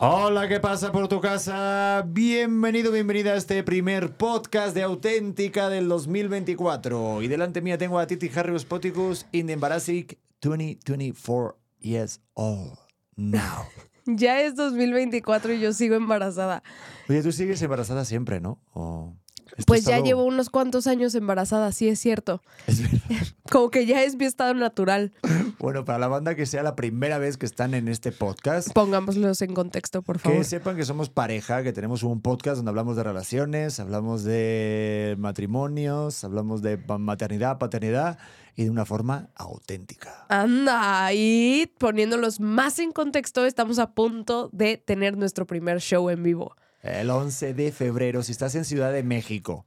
[0.00, 2.04] Hola, ¿qué pasa por tu casa?
[2.06, 7.20] Bienvenido, bienvenida a este primer podcast de Auténtica del 2024.
[7.20, 10.06] Y delante mía tengo a Titi Harry Spoticus in the Embarrassing
[10.40, 12.78] 2024 years old
[13.16, 13.66] now.
[14.06, 16.62] Ya es 2024 y yo sigo embarazada.
[17.08, 18.58] Oye, tú sigues embarazada siempre, ¿no?
[18.72, 19.16] ¿O
[19.56, 22.42] esto Pues es ya llevo unos cuantos años embarazada, sí es cierto.
[22.66, 23.26] Es verdad.
[23.50, 25.12] Como que ya es mi estado natural.
[25.58, 29.42] Bueno, para la banda que sea la primera vez que están en este podcast, Pongámoslos
[29.42, 30.38] en contexto, por favor.
[30.38, 35.16] Que sepan que somos pareja, que tenemos un podcast donde hablamos de relaciones, hablamos de
[35.18, 38.18] matrimonios, hablamos de maternidad, paternidad
[38.54, 40.26] y de una forma auténtica.
[40.28, 46.22] Anda, y poniéndolos más en contexto, estamos a punto de tener nuestro primer show en
[46.22, 46.56] vivo.
[46.82, 49.66] El 11 de febrero, si estás en Ciudad de México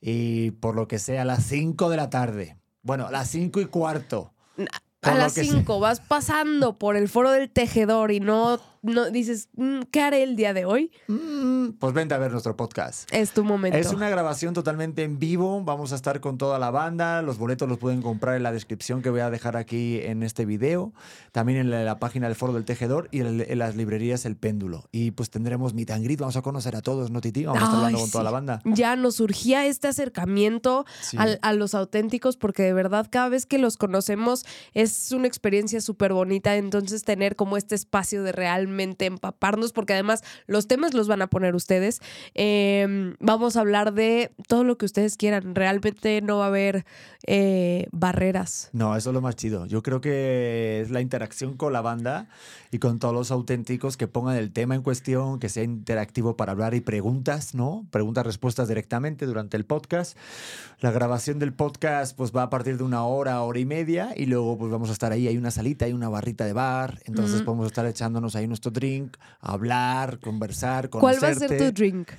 [0.00, 3.60] y por lo que sea a las 5 de la tarde, bueno, a las 5
[3.60, 4.32] y cuarto.
[5.02, 9.48] A las que 5 vas pasando por el foro del tejedor y no, no dices,
[9.56, 10.90] "Mm, ¿qué haré el día de hoy?
[11.08, 13.08] mm, Pues vente a ver nuestro podcast.
[13.12, 13.76] Es tu momento.
[13.78, 15.62] Es una grabación totalmente en vivo.
[15.62, 17.22] Vamos a estar con toda la banda.
[17.22, 20.44] Los boletos los pueden comprar en la descripción que voy a dejar aquí en este
[20.46, 20.92] video.
[21.32, 24.36] También en la, la página del Foro del Tejedor y en, en las librerías El
[24.36, 24.88] Péndulo.
[24.92, 26.18] Y pues tendremos meet and greet.
[26.20, 27.44] Vamos a conocer a todos, ¿no, Titi?
[27.44, 28.60] Vamos a estar hablando con toda la banda.
[28.64, 31.16] Ya nos surgía este acercamiento Sí.
[31.18, 35.80] al- a los auténticos porque de verdad cada vez que los conocemos es una experiencia
[35.80, 36.56] súper bonita.
[36.56, 41.28] Entonces tener como este espacio de realmente empaparnos porque además los temas los van a
[41.28, 42.00] poner ustedes.
[42.34, 45.54] Eh, vamos a hablar de todo lo que ustedes quieran.
[45.54, 46.84] Realmente no va a haber
[47.26, 48.70] eh, barreras.
[48.72, 49.66] No, eso es lo más chido.
[49.66, 52.26] Yo creo que es la interacción con la banda
[52.70, 56.52] y con todos los auténticos que pongan el tema en cuestión, que sea interactivo para
[56.52, 57.86] hablar y preguntas, ¿no?
[57.90, 60.16] Preguntas, respuestas directamente durante el podcast.
[60.80, 64.26] La grabación del podcast pues va a partir de una hora, hora y media y
[64.26, 67.36] luego pues vamos a estar ahí, hay una salita, hay una barrita de bar, entonces
[67.36, 67.44] Ujú.
[67.44, 72.10] podemos estar echándonos ahí nuestro drink, hablar, conversar, ¿Cuál va a ser tu drink?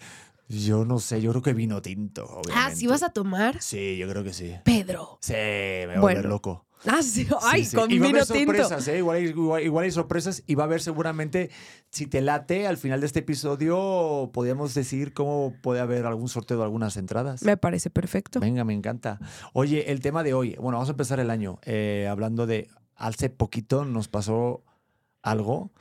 [0.48, 2.76] Yo no sé, yo creo que vino tinto, Ah, obviamente.
[2.76, 3.62] ¿sí vas a tomar?
[3.62, 4.54] Sí, yo creo que sí.
[4.66, 5.18] Pedro.
[5.22, 6.18] Sí, me voy a Bueno.
[6.20, 6.66] volver loco.
[6.88, 7.28] Ah, sí.
[7.44, 7.76] Ay, Sí, sí.
[7.78, 8.54] con y va a vino tinto.
[8.92, 8.98] ¿eh?
[8.98, 11.52] igual, hay, igual- igual hay sorpresas y va a haber seguramente,
[11.92, 16.58] si te late, al final de este episodio podríamos decir cómo puede haber algún sorteo
[16.58, 17.44] de algunas entradas.
[17.44, 18.40] Me parece perfecto.
[18.40, 19.20] Venga, me encanta.
[19.54, 23.30] Oye, el tema de hoy, bueno, vamos a empezar el año eh, hablando de, hace
[23.30, 24.64] poquito nos pasó
[25.22, 25.72] algo,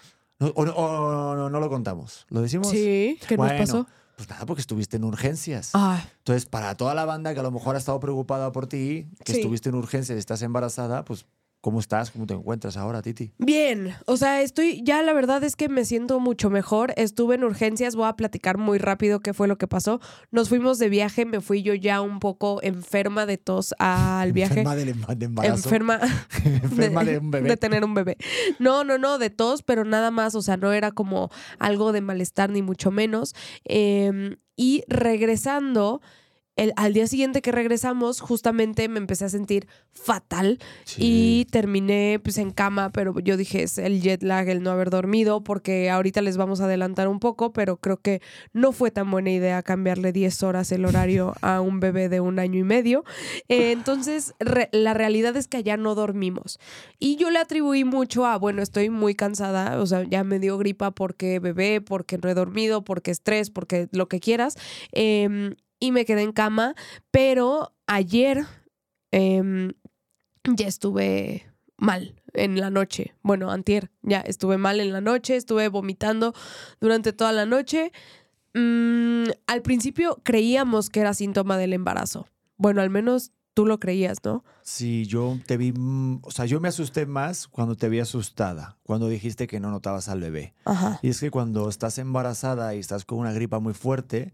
[0.41, 2.69] No, o, no- o no, no lo contamos, ¿lo decimos?
[2.71, 3.87] Sí, ¿qué Bueno, nos pasó?
[4.17, 5.71] Pues nada, porque estuviste en urgencias.
[5.75, 9.09] Ay, Entonces, para toda la banda que a lo mejor ha estado preocupada por ti,
[9.25, 9.41] que Sí.
[9.41, 11.25] estuviste en urgencias y estás embarazada, pues,
[11.61, 12.11] ¿cómo estás?
[12.11, 13.33] ¿Cómo te encuentras ahora, Titi?
[13.39, 16.93] Bien, o sea, estoy, ya la verdad es que me siento mucho mejor.
[16.97, 20.01] Estuve en urgencias, voy a platicar muy rápido qué fue lo que pasó.
[20.31, 24.61] Nos fuimos de viaje, me fui yo ya un poco enferma de tos al viaje.
[24.61, 25.55] Enferma del emba- de embarazo.
[25.69, 26.01] Enferma,
[26.45, 27.49] Enferma de, un bebé.
[27.51, 28.17] de tener un bebé.
[28.59, 32.01] No, no, no, de tos, pero nada más, o sea, no era como algo de
[32.01, 33.35] malestar ni mucho menos.
[33.65, 36.01] Eh, y regresando,
[36.61, 40.59] el, al día siguiente que regresamos, justamente me empecé a sentir fatal
[40.97, 44.91] y terminé pues en cama, pero yo dije es el jet lag, el no haber
[44.91, 48.21] dormido, porque ahorita les vamos a adelantar un poco, pero creo que
[48.53, 52.39] no fue tan buena idea cambiarle 10 horas el horario a un bebé de un
[52.39, 53.05] año y medio.
[53.49, 56.59] Eh, entonces, re- la realidad es que allá no dormimos.
[56.99, 60.59] Y yo le atribuí mucho a, bueno, estoy muy cansada, o sea, ya me dio
[60.59, 64.57] gripa porque bebé, porque no he dormido, porque estrés, porque lo que quieras.
[64.93, 66.75] Em, y me quedé en cama,
[67.11, 68.45] pero ayer
[69.11, 69.73] em,
[70.45, 73.15] ya estuve mal en la noche.
[73.23, 76.35] Bueno, antier, ya estuve mal en la noche, estuve vomitando
[76.81, 77.93] durante toda la noche.
[78.55, 82.29] Mm, al principio creíamos que era síntoma del embarazo.
[82.57, 84.45] Bueno, al menos tú lo creías, ¿no?
[84.63, 88.77] Sí, yo te vi, mm, o sea, yo me asusté más cuando te vi asustada,
[88.83, 90.55] cuando dijiste que no notabas al bebé.
[90.65, 91.01] Ajá.
[91.03, 94.33] Y es que cuando estás embarazada y estás con una gripa muy fuerte,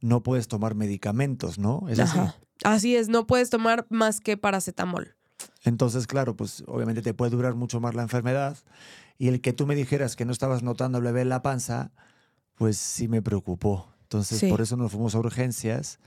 [0.00, 1.86] no puedes tomar medicamentos, ¿no?
[1.88, 2.18] Es así.
[2.64, 5.14] Así es, no puedes tomar más que paracetamol.
[5.64, 8.56] Entonces, claro, pues obviamente te puede durar mucho más la enfermedad.
[9.18, 11.92] Y el que tú me dijeras que no estabas notando al bebé en la panza,
[12.54, 13.92] pues sí me preocupó.
[14.02, 14.48] Entonces, Sí.
[14.48, 15.98] por eso nos fuimos a urgencias.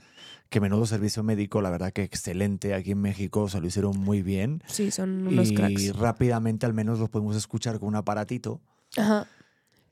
[0.50, 2.74] Que menudo servicio médico, la verdad que excelente.
[2.74, 4.62] Aquí en México se lo hicieron muy bien.
[4.66, 5.96] Sí, son unos y cracks.
[5.96, 8.60] rápidamente al menos los podemos escuchar con un aparatito.
[8.96, 9.26] Ajá.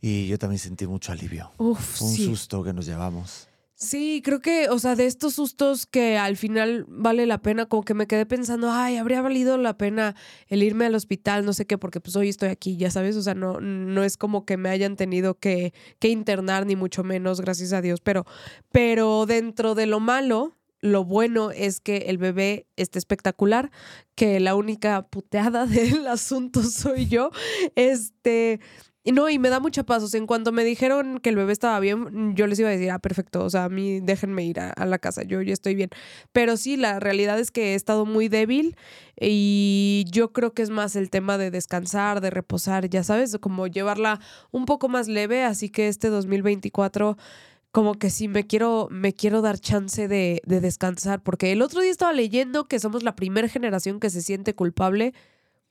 [0.02, 1.52] Y yo también sentí mucho alivio.
[1.58, 2.24] Uf, Fue un sí.
[2.26, 3.48] susto que nos llevamos.
[3.82, 7.82] Sí, creo que, o sea, de estos sustos que al final vale la pena, como
[7.82, 10.14] que me quedé pensando, ay, habría valido la pena
[10.48, 13.22] el irme al hospital, no sé qué, porque pues hoy estoy aquí, ya sabes, o
[13.22, 17.40] sea, no, no es como que me hayan tenido que, que internar, ni mucho menos,
[17.40, 18.26] gracias a Dios, pero,
[18.70, 23.70] pero dentro de lo malo, lo bueno es que el bebé está espectacular,
[24.14, 27.30] que la única puteada del asunto soy yo.
[27.76, 28.60] Este,
[29.02, 30.02] y no, y me da mucha paz.
[30.02, 32.72] O sea, en cuanto me dijeron que el bebé estaba bien, yo les iba a
[32.72, 33.42] decir, ah, perfecto.
[33.44, 35.90] O sea, a mí déjenme ir a, la casa, yo ya estoy bien.
[36.32, 38.76] Pero sí, la realidad es que he estado muy débil
[39.18, 43.66] y yo creo que es más el tema de descansar, de reposar, ya sabes, como
[43.66, 44.20] llevarla
[44.50, 45.44] un poco más leve.
[45.44, 47.16] Así que este 2024
[47.72, 51.80] como que sí me quiero, me quiero dar chance de, de, descansar, porque el otro
[51.80, 55.14] día estaba leyendo que somos la primera generación que se siente culpable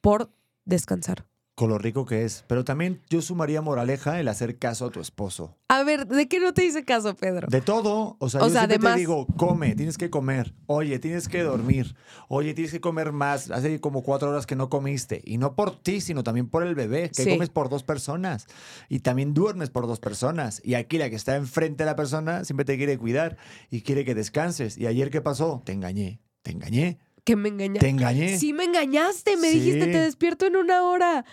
[0.01, 0.31] por
[0.65, 1.28] descansar
[1.59, 2.45] con lo rico que es.
[2.47, 5.57] Pero también yo sumaría moraleja el hacer caso a tu esposo.
[5.67, 7.49] A ver, ¿de qué no te hice caso, Pedro?
[7.49, 8.15] De todo.
[8.19, 10.55] O sea, yo siempre te digo, come, tienes que comer.
[10.67, 11.97] Oye, tienes que dormir.
[12.29, 13.51] Oye, tienes que comer más.
[13.51, 15.21] Hace como cuatro horas que no comiste.
[15.25, 18.47] Y no por ti, sino también por el bebé, que comes por dos personas.
[18.87, 20.61] Y también duermes por dos personas.
[20.63, 23.35] Y aquí la que está enfrente de la persona siempre te quiere cuidar
[23.69, 24.77] y quiere que descanses.
[24.77, 25.61] ¿Y ayer qué pasó?
[25.65, 26.21] Te engañé.
[26.41, 26.99] Te engañé.
[27.25, 27.79] Que me engañaste.
[27.79, 28.37] Te engañé.
[28.37, 29.37] Sí, me engañaste.
[29.37, 31.25] Me dijiste, te despierto en una hora.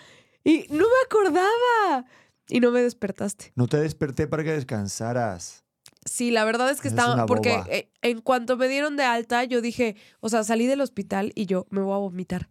[0.47, 2.05] Y no me acordaba.
[2.47, 3.51] Y no me despertaste.
[3.55, 5.65] No te desperté para que descansaras.
[6.05, 9.59] Sí, la verdad es que estaba, porque eh, en cuanto me dieron de alta, yo
[9.59, 12.49] dije, o sea, salí del hospital y yo me voy a vomitar.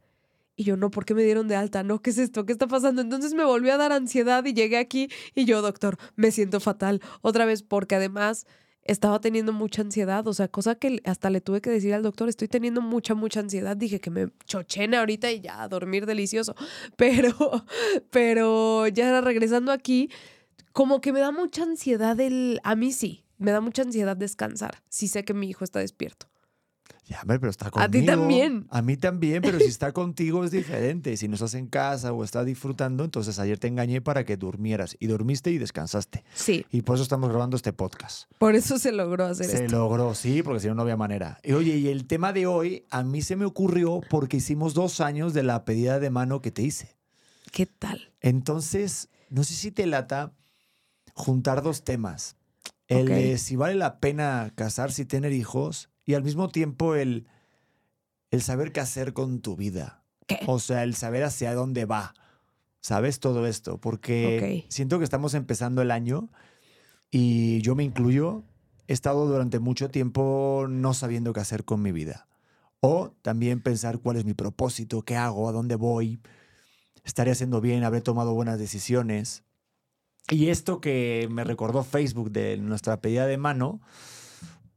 [0.56, 1.82] Y yo, no, ¿por qué me dieron de alta?
[1.82, 2.44] No, ¿qué es esto?
[2.44, 3.00] ¿Qué está pasando?
[3.00, 7.00] Entonces me volvió a dar ansiedad y llegué aquí y yo, doctor, me siento fatal.
[7.22, 8.46] Otra vez, porque además
[8.86, 12.28] estaba teniendo mucha ansiedad, o sea, cosa que hasta le tuve que decir al doctor,
[12.28, 13.76] estoy teniendo mucha, mucha ansiedad.
[13.76, 16.54] Dije que me chochene ahorita y ya, a dormir delicioso.
[16.96, 17.64] Pero,
[18.10, 20.10] pero ya regresando aquí,
[20.72, 24.82] como que me da mucha ansiedad el, a mí sí, me da mucha ansiedad descansar,
[24.88, 26.26] si sé que mi hijo está despierto.
[27.08, 27.86] Ya, pero está conmigo.
[27.86, 28.66] A ti también.
[28.68, 31.16] A mí también, pero si está contigo es diferente.
[31.16, 34.96] Si no estás en casa o estás disfrutando, entonces ayer te engañé para que durmieras.
[34.98, 36.24] Y dormiste y descansaste.
[36.34, 36.66] Sí.
[36.72, 38.28] Y por eso estamos grabando este podcast.
[38.38, 39.76] Por eso se logró hacer se esto.
[39.76, 41.38] Logró, sí, porque si no, no había manera.
[41.44, 45.00] Y oye, y el tema de hoy a mí se me ocurrió porque hicimos dos
[45.00, 46.96] años de la pedida de mano que te hice.
[47.52, 48.12] ¿Qué tal?
[48.20, 50.32] Entonces, no sé si te lata
[51.14, 52.36] juntar dos temas.
[52.88, 57.26] El si vale la pena casarse y tener hijos y al mismo tiempo el,
[58.30, 60.04] el saber qué hacer con tu vida.
[60.26, 60.38] ¿Qué?
[60.46, 62.14] O sea, el saber hacia dónde va.
[62.80, 63.78] ¿Sabes todo esto?
[63.78, 66.30] Porque siento que estamos empezando el año
[67.10, 68.44] y yo me incluyo.
[68.86, 72.28] He estado durante mucho tiempo no sabiendo qué hacer con mi vida.
[72.78, 76.20] O también pensar cuál es mi propósito, qué hago, a dónde voy.
[77.02, 79.42] Estaré haciendo bien, habré tomado buenas decisiones.
[80.28, 83.80] Y esto que me recordó Facebook de nuestra pedida de mano,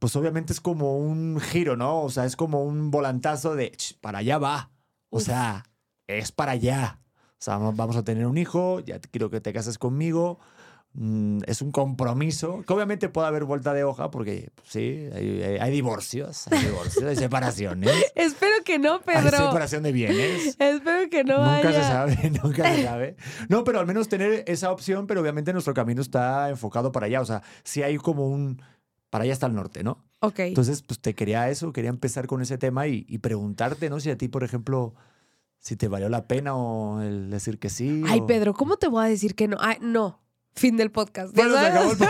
[0.00, 2.02] pues obviamente es como un giro, ¿no?
[2.02, 4.70] O sea, es como un volantazo de, para allá va.
[5.10, 5.64] O sea,
[6.06, 7.00] es para allá.
[7.32, 10.40] O sea, vamos a tener un hijo, ya quiero que te cases conmigo.
[10.94, 15.70] Mm, es un compromiso, que obviamente puede haber vuelta de hoja, porque pues, sí, hay,
[15.70, 17.92] divorcios, hay divorcios, hay separaciones.
[18.16, 19.36] Espero que no, Pedro.
[19.36, 20.56] Hay separación de bienes.
[20.58, 21.38] Espero que no.
[21.38, 23.16] Nunca se sabe, nunca se sabe.
[23.48, 27.20] No, pero al menos tener esa opción, pero obviamente nuestro camino está enfocado para allá.
[27.20, 28.60] O sea, si hay como un
[29.10, 30.04] para allá está el norte, ¿no?
[30.20, 30.38] Ok.
[30.40, 34.00] Entonces, pues te quería eso, quería empezar con ese tema y, preguntarte, ¿no?
[34.00, 34.94] Si a ti, por ejemplo,
[35.58, 38.02] si te valió la pena o el decir que sí.
[38.06, 39.56] Ay, Pedro, ¿cómo te voy a decir que no?
[39.60, 40.20] Ay, no.
[40.54, 41.34] Fin del podcast.
[41.34, 41.98] Bueno, se acabó el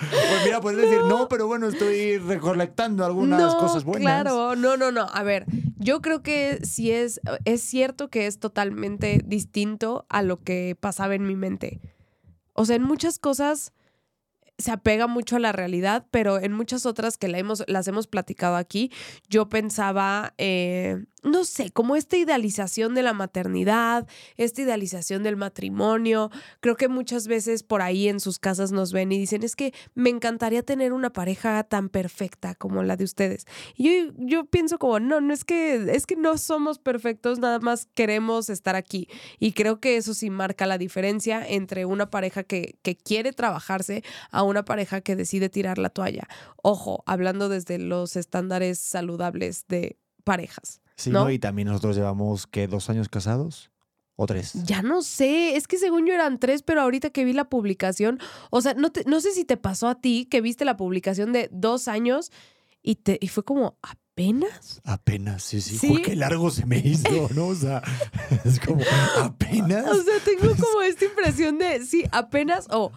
[0.00, 4.02] Pues mira, puedes decir, no, pero bueno, estoy recolectando algunas cosas buenas.
[4.02, 5.06] Claro, no, no, no.
[5.12, 5.46] A ver,
[5.78, 11.14] yo creo que sí es, es cierto que es totalmente distinto a lo que pasaba
[11.14, 11.80] en mi mente.
[12.52, 13.72] O sea, en muchas cosas
[14.58, 18.06] se apega mucho a la realidad, pero en muchas otras que la hemos, las hemos
[18.06, 18.90] platicado aquí,
[19.28, 26.30] yo pensaba, eh, no sé, como esta idealización de la maternidad, esta idealización del matrimonio.
[26.60, 29.72] Creo que muchas veces por ahí en sus casas nos ven y dicen, es que
[29.94, 33.46] me encantaría tener una pareja tan perfecta como la de ustedes.
[33.76, 37.60] Y yo, yo pienso como, no, no es que, es que no somos perfectos, nada
[37.60, 39.08] más queremos estar aquí.
[39.38, 44.02] Y creo que eso sí marca la diferencia entre una pareja que, que quiere trabajarse
[44.30, 46.26] a una pareja que decide tirar la toalla.
[46.62, 50.81] Ojo, hablando desde los estándares saludables de parejas.
[51.02, 51.30] Sí, ¿no?
[51.30, 52.68] Y también nosotros llevamos, ¿qué?
[52.68, 53.70] ¿Dos años casados?
[54.14, 54.52] ¿O tres?
[54.64, 58.20] Ya no sé, es que según yo eran tres, pero ahorita que vi la publicación,
[58.50, 61.48] o sea, no, no sé si te pasó a ti que viste la publicación de
[61.50, 62.30] dos años
[62.82, 64.80] y, te, y fue como, ¿apenas?
[64.84, 65.78] Apenas, sí, sí.
[65.78, 66.02] ¿Sí?
[66.02, 67.48] qué largo se me hizo, ¿no?
[67.48, 67.82] O sea,
[68.44, 68.82] es como,
[69.18, 69.88] ¿apenas?
[69.88, 72.92] O sea, tengo como esta impresión de, sí, apenas o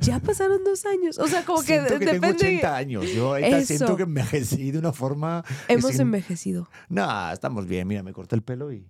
[0.00, 1.18] ya pasaron dos años.
[1.18, 2.06] O sea, como que, que depende.
[2.12, 3.12] Tengo 80 años.
[3.12, 5.44] Yo ahorita siento que envejecí de una forma.
[5.68, 6.68] Hemos envejecido.
[6.88, 7.86] No, estamos bien.
[7.88, 8.88] Mira, me corté el pelo y.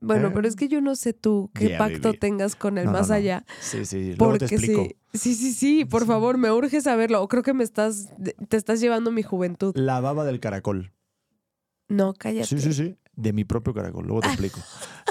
[0.00, 0.30] Bueno, ¿Eh?
[0.32, 3.44] pero es que yo no sé tú qué pacto tengas con el más allá.
[3.60, 4.86] Sí, sí, luego te explico.
[5.12, 7.20] Sí, sí, sí, por favor, me urge saberlo.
[7.22, 8.08] O creo que me estás,
[8.48, 9.72] te estás llevando mi juventud.
[9.76, 10.92] La baba del caracol.
[11.88, 12.46] No, cállate.
[12.46, 12.96] Sí, sí, sí.
[13.16, 14.06] De mi propio caracol.
[14.06, 14.60] Luego te explico.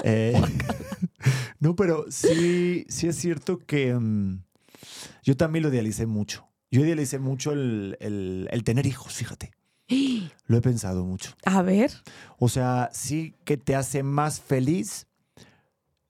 [0.04, 0.40] eh,
[1.60, 4.44] No, pero sí, sí es cierto que mm,
[5.22, 6.48] yo también lo idealicé mucho.
[6.70, 9.52] Yo idealicé mucho el, el- el tener hijos, fíjate.
[10.46, 11.32] Lo he pensado mucho.
[11.44, 11.90] A ver.
[12.38, 15.06] O sea, sí que te hace más feliz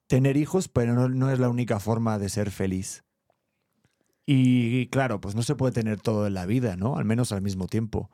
[0.09, 3.05] tener hijos, pero no, no es la única forma de ser feliz.
[4.27, 6.97] Y claro, pues no se puede tener todo en la vida, ¿no?
[6.99, 8.11] Al menos al mismo tiempo.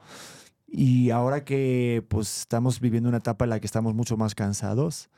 [0.66, 5.08] Y ahora que pues estamos viviendo una etapa en la que estamos mucho más cansados,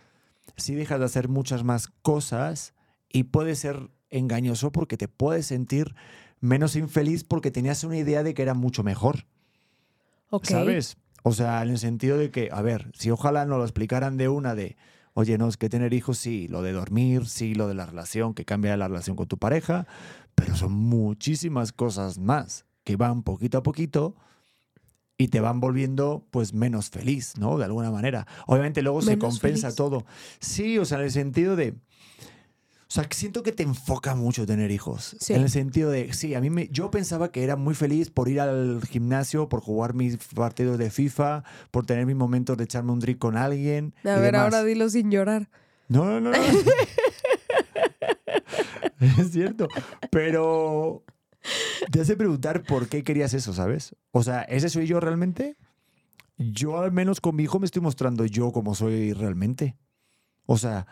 [0.57, 2.75] sí dejas de hacer muchas más cosas
[3.11, 5.95] y puede ser engañoso porque te puedes sentir
[6.41, 9.27] menos infeliz porque tenías una idea de que era mucho mejor.
[10.43, 10.97] ¿Sabes?
[11.23, 14.29] O sea, en el sentido de que, a ver, si ojalá nos lo explicaran de
[14.29, 14.77] una de,
[15.15, 18.35] oye, no, es que tener hijos, sí, lo de dormir, sí, lo de la relación,
[18.35, 19.87] que cambia la relación con tu pareja,
[20.35, 24.15] pero son muchísimas cosas más que van poquito a poquito
[25.19, 27.59] y te van volviendo pues menos feliz, ¿no?
[27.59, 28.27] De alguna manera.
[28.47, 29.77] Obviamente luego se compensa feliz.
[29.77, 30.05] todo.
[30.39, 31.75] Sí, o sea, en el sentido de...
[32.89, 35.17] O sea, siento que te enfoca mucho tener hijos.
[35.19, 35.35] Sí.
[35.35, 38.29] En el sentido de, sí, a mí me, yo pensaba que era muy feliz por
[38.29, 42.93] ir al gimnasio, por jugar mis partidos de FIFA, por tener mis momentos de echarme
[42.93, 43.93] un drink con alguien.
[44.05, 44.43] A ver, demás.
[44.43, 45.49] ahora dilo sin llorar.
[45.89, 46.31] No, no, no.
[46.31, 46.37] no.
[49.01, 49.69] es cierto.
[50.11, 51.05] Pero
[51.91, 53.95] te hace preguntar por qué querías eso, ¿sabes?
[54.13, 55.57] O sea, ¿ese soy yo realmente?
[56.39, 59.77] Yo al menos con mi hijo me estoy mostrando yo como soy realmente.
[60.45, 60.87] O sea,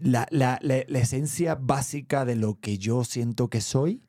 [0.00, 4.02] la, la- la- la esencia básica de lo que yo siento que soy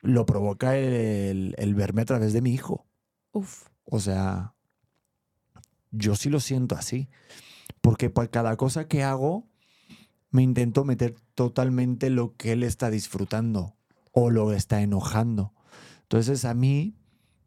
[0.00, 2.86] lo provoca el, el verme a través de mi hijo.
[3.32, 3.68] Uf.
[3.84, 4.54] O sea,
[5.90, 7.08] yo sí lo siento así.
[7.80, 9.48] Porque por cada cosa que hago,
[10.30, 13.76] me intento meter totalmente lo que él está disfrutando
[14.12, 15.52] o lo está enojando.
[16.02, 16.96] Entonces a mí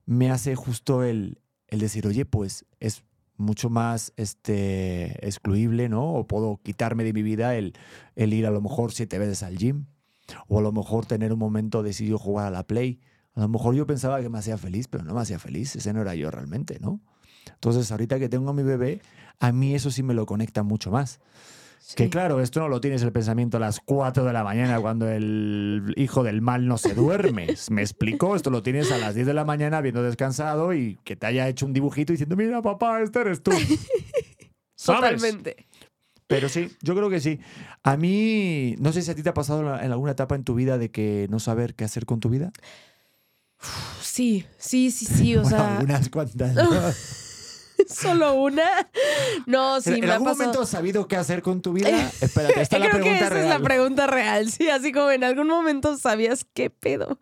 [0.05, 3.03] me hace justo el, el decir, oye, pues es
[3.37, 6.13] mucho más este, excluible, ¿no?
[6.13, 7.73] O puedo quitarme de mi vida el,
[8.15, 9.85] el ir a lo mejor siete veces al gym.
[10.47, 12.99] O a lo mejor tener un momento de si yo jugar a la play.
[13.33, 15.75] A lo mejor yo pensaba que me hacía feliz, pero no me hacía feliz.
[15.75, 17.01] Ese no era yo realmente, ¿no?
[17.53, 19.01] Entonces, ahorita que tengo a mi bebé,
[19.39, 21.19] a mí eso sí me lo conecta mucho más.
[21.93, 22.09] Que Sí.
[22.09, 25.93] claro, esto no lo tienes el pensamiento a las 4 de la mañana cuando el
[25.97, 27.47] hijo del mal no se duerme.
[27.69, 28.35] ¿Me explico?
[28.35, 31.47] Esto lo tienes a las 10 de la mañana viendo descansado y que te haya
[31.47, 33.51] hecho un dibujito diciendo, mira papá, este eres tú.
[34.75, 35.21] ¿Sabes?
[35.21, 35.67] Totalmente.
[36.27, 37.39] Pero sí, yo creo que sí.
[37.83, 40.55] A mí, no sé si a ti te ha pasado en alguna etapa en tu
[40.55, 42.51] vida de que no saber qué hacer con tu vida.
[44.01, 45.35] Sí, sí, sí, sí.
[45.35, 46.55] O Bueno, sea, algunas cuantas.
[46.55, 46.63] ¿no?
[47.87, 48.89] solo una.
[49.45, 50.43] No, sí, ¿En, en me ha algún pasado.
[50.45, 52.11] momento has sabido qué hacer con tu vida?
[52.21, 53.43] Espérate, esta es la Creo que pregunta esa real.
[53.43, 54.51] es la pregunta real.
[54.51, 57.19] Sí, así como en algún momento sabías qué pedo.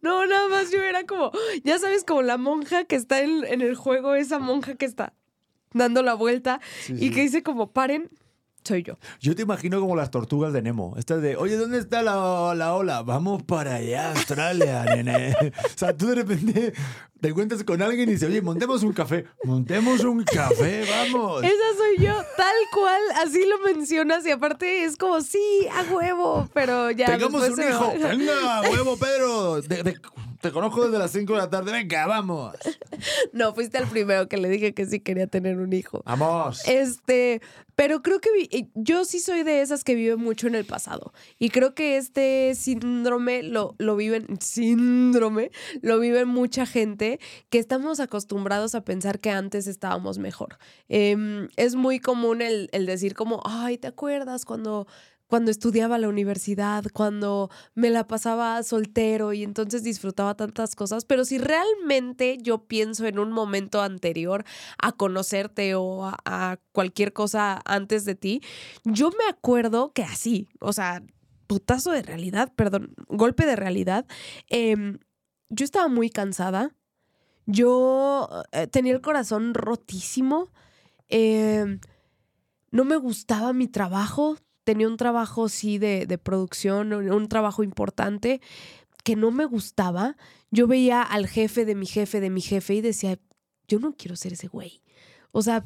[0.00, 1.30] No, nada más yo era como,
[1.64, 5.14] ya sabes, como la monja que está en, en el juego, esa monja que está
[5.74, 7.10] dando la vuelta Sí, y sí.
[7.12, 8.10] que dice como, paren,
[8.64, 8.98] soy yo.
[9.20, 10.94] Yo te imagino como las tortugas de Nemo.
[10.96, 13.02] Estas de, oye, ¿dónde está la, la ola?
[13.02, 15.34] Vamos para allá, Australia, nene.
[15.64, 16.72] O sea, tú de repente
[17.20, 19.26] te encuentras con alguien y dices, oye, montemos un café.
[19.44, 21.42] Montemos un café, vamos.
[21.44, 26.48] Esa soy yo, tal cual, así lo mencionas y aparte es como, sí, a huevo,
[26.52, 27.06] pero ya.
[27.06, 27.94] Tengamos un hijo.
[28.02, 28.08] va.
[28.08, 29.60] Venga, huevo, Pedro.
[30.42, 31.72] Te conozco desde las 5 de la tarde.
[31.72, 32.54] Venga, vamos.
[33.32, 36.02] No, fuiste el primero que le dije que sí quería tener un hijo.
[36.04, 36.66] Vamos.
[36.68, 37.40] Este,
[37.76, 40.64] pero creo que vi- eh, yo sí soy de esas que viven mucho en el
[40.66, 41.12] pasado.
[41.38, 48.00] Y creo que este síndrome lo, lo viven, síndrome, lo vive mucha gente que estamos
[48.00, 50.58] acostumbrados a pensar que antes estábamos mejor.
[50.88, 54.86] Em, es muy común el, el decir como, ay, ¿te acuerdas cuando...
[55.32, 61.24] Cuando estudiaba la universidad, cuando me la pasaba soltero y entonces disfrutaba tantas cosas, pero
[61.24, 64.44] si realmente yo pienso en un momento anterior
[64.76, 68.42] a conocerte o a, cualquier cosa antes de ti,
[68.84, 71.02] yo me acuerdo que así, o sea,
[71.46, 74.04] putazo de realidad, perdón, golpe de realidad,
[74.50, 74.98] em,
[75.48, 76.76] yo estaba muy cansada,
[77.46, 80.52] yo eh, tenía el corazón rotísimo,
[81.08, 81.80] em,
[82.70, 88.40] no me gustaba mi trabajo, tenía un trabajo sí de, de producción, un, trabajo importante
[89.04, 90.16] que no me gustaba.
[90.50, 93.18] Yo veía al jefe de mi jefe de mi jefe y decía,
[93.68, 94.82] yo no quiero ser ese güey.
[95.32, 95.64] O sea,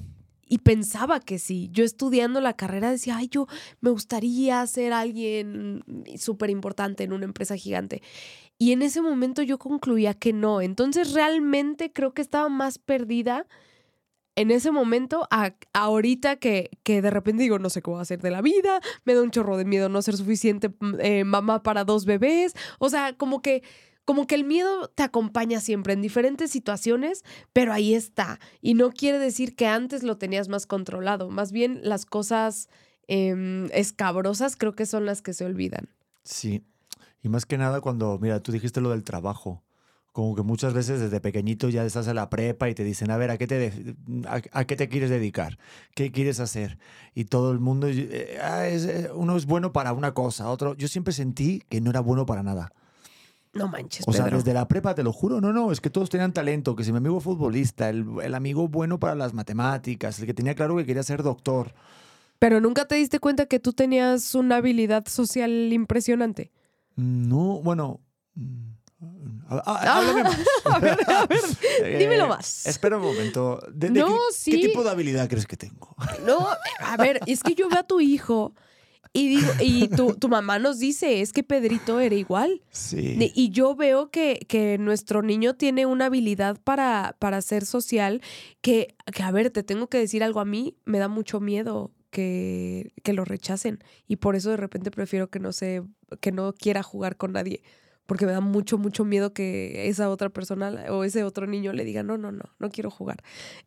[0.48, 1.68] y pensaba que sí.
[1.72, 3.48] Yo estudiando la carrera decía, ay, yo
[3.80, 5.82] me gustaría ser alguien
[6.16, 8.02] súper importante en una empresa gigante.
[8.58, 10.60] Y en ese momento yo concluía que no.
[10.60, 13.46] Entonces realmente creo que estaba más perdida
[14.36, 18.02] en ese momento a, ahorita que, que de repente digo, no sé qué voy a
[18.02, 21.62] hacer de la vida, me da un chorro de miedo no ser suficiente eh, mamá
[21.62, 22.54] para dos bebés.
[22.78, 23.62] O sea, como que
[24.04, 28.38] como que el miedo te acompaña siempre en diferentes situaciones, pero ahí está.
[28.62, 31.28] Y no quiere decir que antes lo tenías más controlado.
[31.28, 32.68] Más bien las cosas
[33.08, 35.88] em, escabrosas, creo que son las que se olvidan.
[36.22, 36.64] Sí.
[37.20, 39.64] Y más que nada cuando, mira, tú dijiste lo del trabajo.
[40.16, 43.18] Como que muchas veces desde pequeñito ya estás en la prepa y te dicen, a
[43.18, 43.94] ver, ¿a qué te,
[44.26, 45.58] a, a qué te quieres dedicar?
[45.94, 46.78] ¿Qué quieres hacer?
[47.14, 50.74] Y todo el mundo, eh, ah, es, eh, uno es bueno para una cosa, otro.
[50.74, 52.72] Yo siempre sentí que no era bueno para nada.
[53.52, 54.38] No manches, O sea, Pedro.
[54.38, 56.92] desde la prepa, te lo juro, no, no, es que todos tenían talento, que si
[56.92, 60.86] mi amigo futbolista, el, el amigo bueno para las matemáticas, el que tenía claro que
[60.86, 61.74] quería ser doctor.
[62.38, 66.52] Pero nunca te diste cuenta que tú tenías una habilidad social impresionante.
[66.94, 68.00] No, bueno.
[68.98, 70.38] Mm, ah, ah, háblame más.
[70.64, 71.40] a ver, a ver,
[71.82, 72.66] Eh, dímelo más.
[72.66, 73.60] Espera un momento.
[73.72, 74.50] ¿De, de No, qué, sí.
[74.52, 75.94] qué tipo de habilidad crees que tengo?
[76.26, 76.46] No,
[76.80, 78.54] a ver, es que yo veo a tu hijo
[79.12, 82.60] y digo, y tu, tu mamá nos dice, es que Pedrito era igual.
[82.70, 83.16] Sí.
[83.34, 88.20] Y yo veo que, que nuestro niño tiene una habilidad para, para ser social
[88.60, 91.92] que, que, a ver, te tengo que decir algo a mí, me da mucho miedo
[92.10, 93.82] que, que lo rechacen.
[94.06, 95.82] Y por eso de repente prefiero que no se,
[96.20, 97.62] que no quiera jugar con nadie.
[98.06, 101.84] Porque me da mucho, mucho miedo que esa otra persona o ese otro niño le
[101.84, 103.22] diga, no, no, no, no quiero jugar.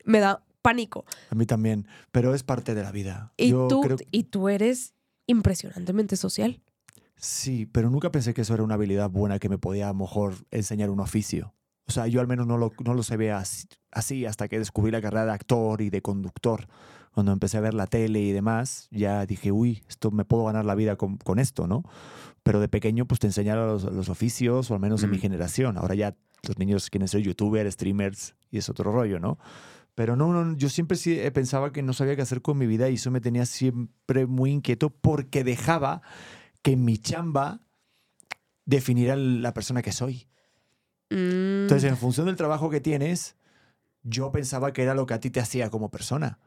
[0.06, 1.06] Me da pánico.
[1.30, 1.88] A mí también.
[2.12, 3.34] Pero es parte de la vida.
[3.38, 4.94] Y, Yo tú, creo y tú eres
[5.28, 6.62] impresionantemente social.
[7.16, 10.00] Sí, pero nunca pensé que eso era una habilidad buena que me podía a lo
[10.00, 11.54] mejor enseñar un oficio.
[11.86, 14.92] O sea, yo al menos no lo, no lo sabía así, así hasta que descubrí
[14.92, 16.68] la carrera de actor y de conductor.
[17.14, 20.66] Cuando empecé a ver la tele y demás, ya dije, uy, esto me puedo ganar
[20.66, 21.84] la vida con, con esto, ¿no?
[22.44, 25.22] Pero de pequeño, pues te enseñaron los, los oficios, o al menos en mi Mm.
[25.22, 25.78] generación.
[25.78, 26.16] Ahora ya
[26.48, 29.38] los niños quieren ser youtubers, streamers, y es otro rollo, ¿no?
[29.96, 32.68] Pero no, no, yo siempre sí eh, pensaba que no sabía qué hacer con mi
[32.68, 36.02] vida y eso me tenía siempre muy inquieto porque dejaba
[36.62, 37.60] que mi chamba
[38.66, 40.28] definiera la persona que soy.
[41.10, 43.36] Mm, Entonces, en función del trabajo que tienes,
[44.04, 46.40] yo pensaba que era lo que a ti te hacía como persona.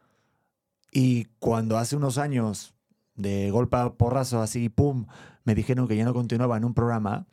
[0.92, 2.74] Y cuando hace unos años,
[3.14, 5.06] de golpe a porrazo, así, pum,
[5.44, 7.26] me dijeron que ya no continuaba en un programa,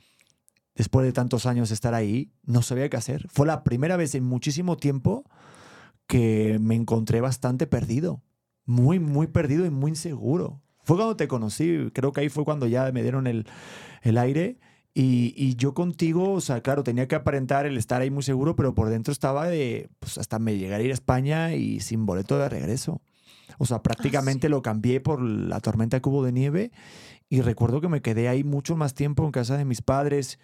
[0.75, 3.27] después de tantos años de estar ahí, no sabía qué hacer.
[3.29, 5.25] Fue la primera vez en muchísimo tiempo
[6.07, 8.23] que me encontré bastante perdido.
[8.65, 10.61] Muy, muy perdido y muy inseguro.
[10.83, 13.45] Fue cuando te conocí, creo que ahí fue cuando ya me dieron el,
[14.01, 14.57] el aire.
[14.93, 18.55] Y, y yo contigo, o sea, claro, tenía que aparentar el estar ahí muy seguro,
[18.55, 22.05] pero por dentro estaba de, pues hasta me llegar a ir a España y sin
[22.05, 23.01] boleto de regreso.
[23.59, 26.71] O sea, prácticamente lo cambié por la tormenta que hubo de nieve
[27.27, 30.39] y recuerdo que me quedé ahí mucho más tiempo en casa de mis padres,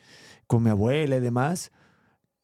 [0.47, 1.71] con mi abuela y demás,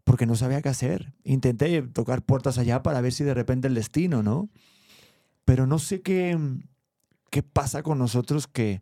[0.05, 1.13] porque no sabía qué hacer.
[1.25, 4.49] Intenté tocar puertas allá para ver si de repente el destino, ¿no?
[5.43, 6.39] Pero no sé qué,
[7.29, 8.81] qué pasa con nosotros que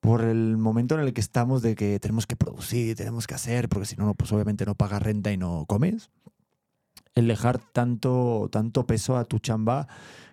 [0.00, 3.68] por el momento en el que estamos de que tenemos que producir, tenemos que hacer,
[3.68, 6.10] porque si no, no, pues obviamente no pagas renta y no comes.
[7.14, 9.86] El dejar tanto, tanto peso a tu chamba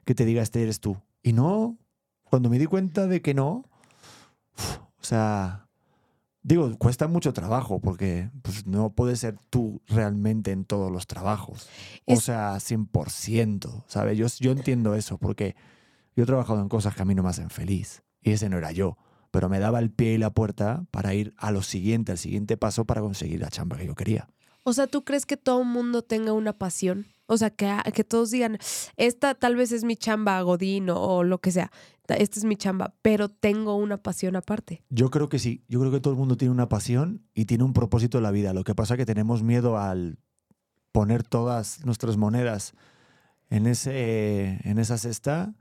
[0.10, 0.98] que te diga este eres tú.
[1.22, 1.78] Y no,
[2.24, 3.63] cuando me di cuenta de que no,
[4.58, 5.67] uf, o sea,
[6.41, 11.67] digo, cuesta mucho trabajo porque pues, no puedes ser tú realmente en todos los trabajos.
[12.06, 14.17] O Es- sea, 100%, ¿sabes?
[14.17, 15.56] Yo, yo entiendo eso porque
[16.15, 18.58] yo he trabajado en cosas que a mí no me hacen feliz y ese no
[18.58, 18.98] era yo.
[19.30, 22.58] Pero me daba el pie y la puerta para ir a lo siguiente, al siguiente
[22.58, 24.28] paso para conseguir la chamba que yo quería.
[24.63, 27.06] O sea, ¿tú crees que todo el mundo tenga una pasión?
[27.30, 28.58] O sea, que, que todos digan,
[28.98, 31.72] esta tal vez es mi chamba, Godín o, lo que sea,
[32.08, 34.84] ta- esta es mi chamba, pero tengo una pasión aparte.
[34.89, 35.63] Yo creo que sí.
[35.68, 38.32] Yo creo que todo el mundo tiene una pasión y tiene un propósito en la
[38.32, 38.54] vida.
[38.54, 40.18] Lo que pasa es que tenemos miedo al
[40.92, 42.74] poner todas nuestras monedas
[43.52, 45.54] en, ese, en esa cesta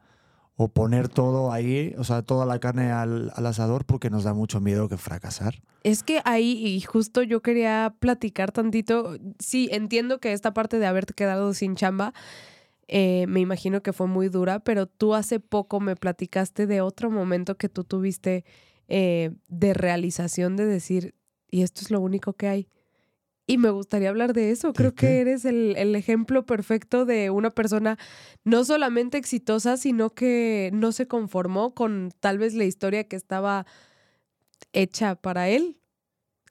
[0.60, 4.60] o poner todo ahí, o sea, toda la carne al, asador porque nos da mucho
[4.60, 5.62] miedo que fracasar.
[5.84, 10.86] Es que ahí, y justo yo quería platicar tantito, sí, entiendo que esta parte de
[10.86, 12.12] haberte quedado sin chamba,
[12.88, 17.08] eh, me imagino que fue muy dura, pero tú hace poco me platicaste de otro
[17.08, 18.44] momento que tú tuviste
[18.88, 21.14] eh, de realización de decir,
[21.48, 22.68] y esto es lo único que hay.
[23.50, 24.74] Y me gustaría hablar de eso.
[24.74, 27.96] Creo que eres el, el ejemplo perfecto de una persona
[28.44, 33.64] no solamente exitosa, sino que no se conformó con tal vez la historia que estaba
[34.74, 35.80] hecha para él.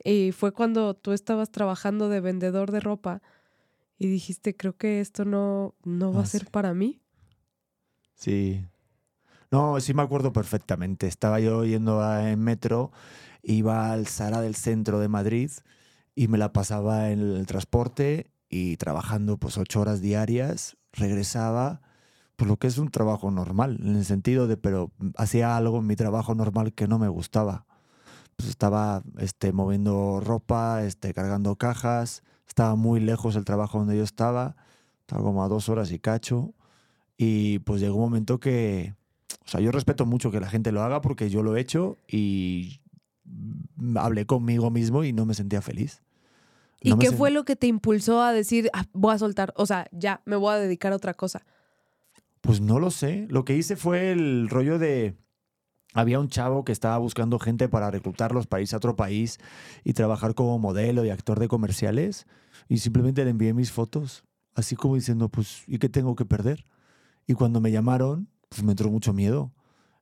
[0.04, 3.22] Y fue cuando tú estabas trabajando de vendedor de ropa
[4.00, 6.48] y dijiste, creo que esto no, no va Ah, a ser sí.
[6.52, 7.00] para mí.
[8.16, 8.66] Sí.
[9.52, 11.06] No, sí me acuerdo perfectamente.
[11.08, 12.92] Estaba yo yendo a- en metro,
[13.44, 15.52] iba al Sara del centro de Madrid
[16.18, 21.82] y me la pasaba en el transporte y trabajando pues ocho horas diarias, regresaba,
[22.36, 25.86] por lo que es un trabajo normal, en el sentido de, pero hacía algo en
[25.86, 27.68] mi trabajo normal que no me gustaba.
[28.36, 34.04] Pues estaba este, moviendo ropa, este, cargando cajas, estaba muy lejos el trabajo donde yo
[34.04, 34.56] estaba,
[35.02, 36.56] estaba como a dos horas y cacho.
[37.16, 38.96] Y pues llegó un momento que,
[39.46, 41.98] O sea, yo respeto mucho que la gente lo haga porque yo lo he hecho
[42.08, 42.82] y
[43.96, 46.02] hablé conmigo mismo y no me sentía feliz.
[46.82, 49.66] ¿Y No qué fue lo que te impulsó a decir, "Ah, voy a soltar, o
[49.66, 51.44] sea, ya, me voy a dedicar a otra cosa?
[52.42, 53.28] Pues no lo sé.
[53.30, 55.16] Lo que hice fue el rollo de...
[55.94, 59.40] Había un chavo que estaba buscando gente para reclutarlos para irse a otro país
[59.84, 62.28] y trabajar como modelo y actor de comerciales.
[62.70, 66.66] Y simplemente le envié mis fotos, así como diciendo, pues, ¿y qué tengo que perder?
[67.26, 69.54] Y cuando me llamaron, pues me entró mucho miedo.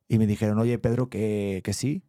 [0.07, 2.03] Y me dijeron, oye, Pedro, que, que sí.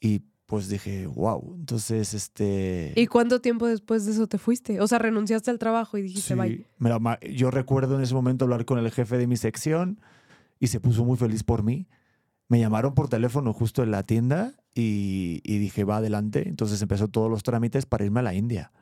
[0.00, 1.54] Y pues dije, wow.
[1.60, 2.92] Entonces, este...
[2.96, 4.80] ¿Y cuánto tiempo después de eso te fuiste?
[4.80, 6.66] O sea, renunciaste al trabajo y dijiste, Sí, bye.
[6.98, 10.00] ma- yo recuerdo en ese momento hablar con el jefe de mi sección
[10.58, 11.86] y se puso muy feliz por mí.
[12.48, 16.48] Me llamaron por teléfono justo en la tienda y, y dije, va adelante.
[16.48, 18.72] Entonces empezó todos los trámites para irme a la India.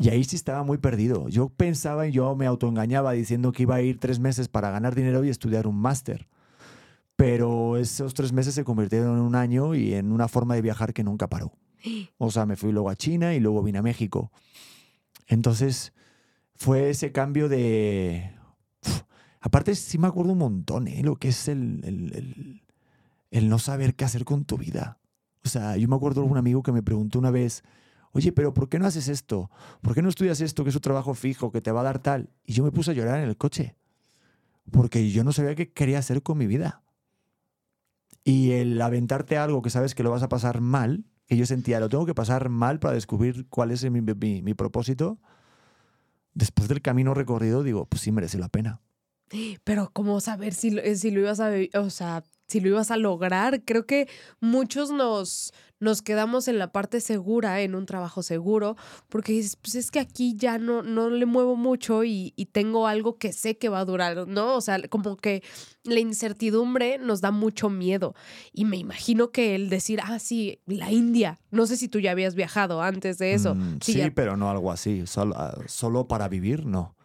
[0.00, 1.28] Y ahí sí estaba muy perdido.
[1.28, 4.96] Yo pensaba y yo me autoengañaba diciendo que iba a ir tres meses para ganar
[4.96, 6.26] dinero y estudiar un máster.
[7.18, 10.94] Pero esos tres meses se convirtieron en un año y en una forma de viajar
[10.94, 11.52] que nunca paró.
[12.16, 14.30] O sea, me fui luego a China y luego vine a México.
[15.26, 15.92] Entonces,
[16.54, 18.30] fue ese cambio de...
[18.86, 19.02] Uf,
[19.40, 21.02] aparte, sí me acuerdo un montón, ¿eh?
[21.02, 22.62] Lo que es el, el, el-
[23.32, 25.00] el no saber qué hacer con tu vida.
[25.44, 27.64] O sea, yo me acuerdo de un amigo que me preguntó una vez,
[28.12, 29.50] oye, pero ¿por qué no haces esto?
[29.82, 31.98] ¿Por qué no estudias esto, que es un trabajo fijo, que te va a dar
[31.98, 32.30] tal?
[32.46, 33.74] Y yo me puse a llorar en el coche,
[34.70, 36.82] porque yo no sabía qué quería hacer con mi vida.
[38.28, 41.80] Y el aventarte algo que sabes que lo vas a pasar mal, que yo sentía,
[41.80, 45.18] lo tengo que pasar mal para descubrir cuál es mi, mi- propósito,
[46.34, 48.82] después del camino recorrido digo, pues sí merece la pena.
[49.64, 52.90] Pero cómo saber si, eh, si lo ibas a, vi- o sea, si lo ibas
[52.90, 53.62] a lograr.
[53.64, 54.08] Creo que
[54.40, 58.74] muchos nos, nos quedamos en la parte segura, en un trabajo seguro,
[59.10, 62.86] porque dices, pues es que aquí ya no, no le muevo mucho y, y tengo
[62.86, 64.54] algo que sé que va a durar, ¿no?
[64.56, 65.42] O sea, como que
[65.84, 68.14] la incertidumbre nos da mucho miedo.
[68.52, 72.12] Y me imagino que el decir, ah, sí, la India, no sé si tú ya
[72.12, 73.54] habías viajado antes de eso.
[73.54, 76.96] Mm, Sí, sí, ya- pero no algo así, solo, ah, solo para vivir, no.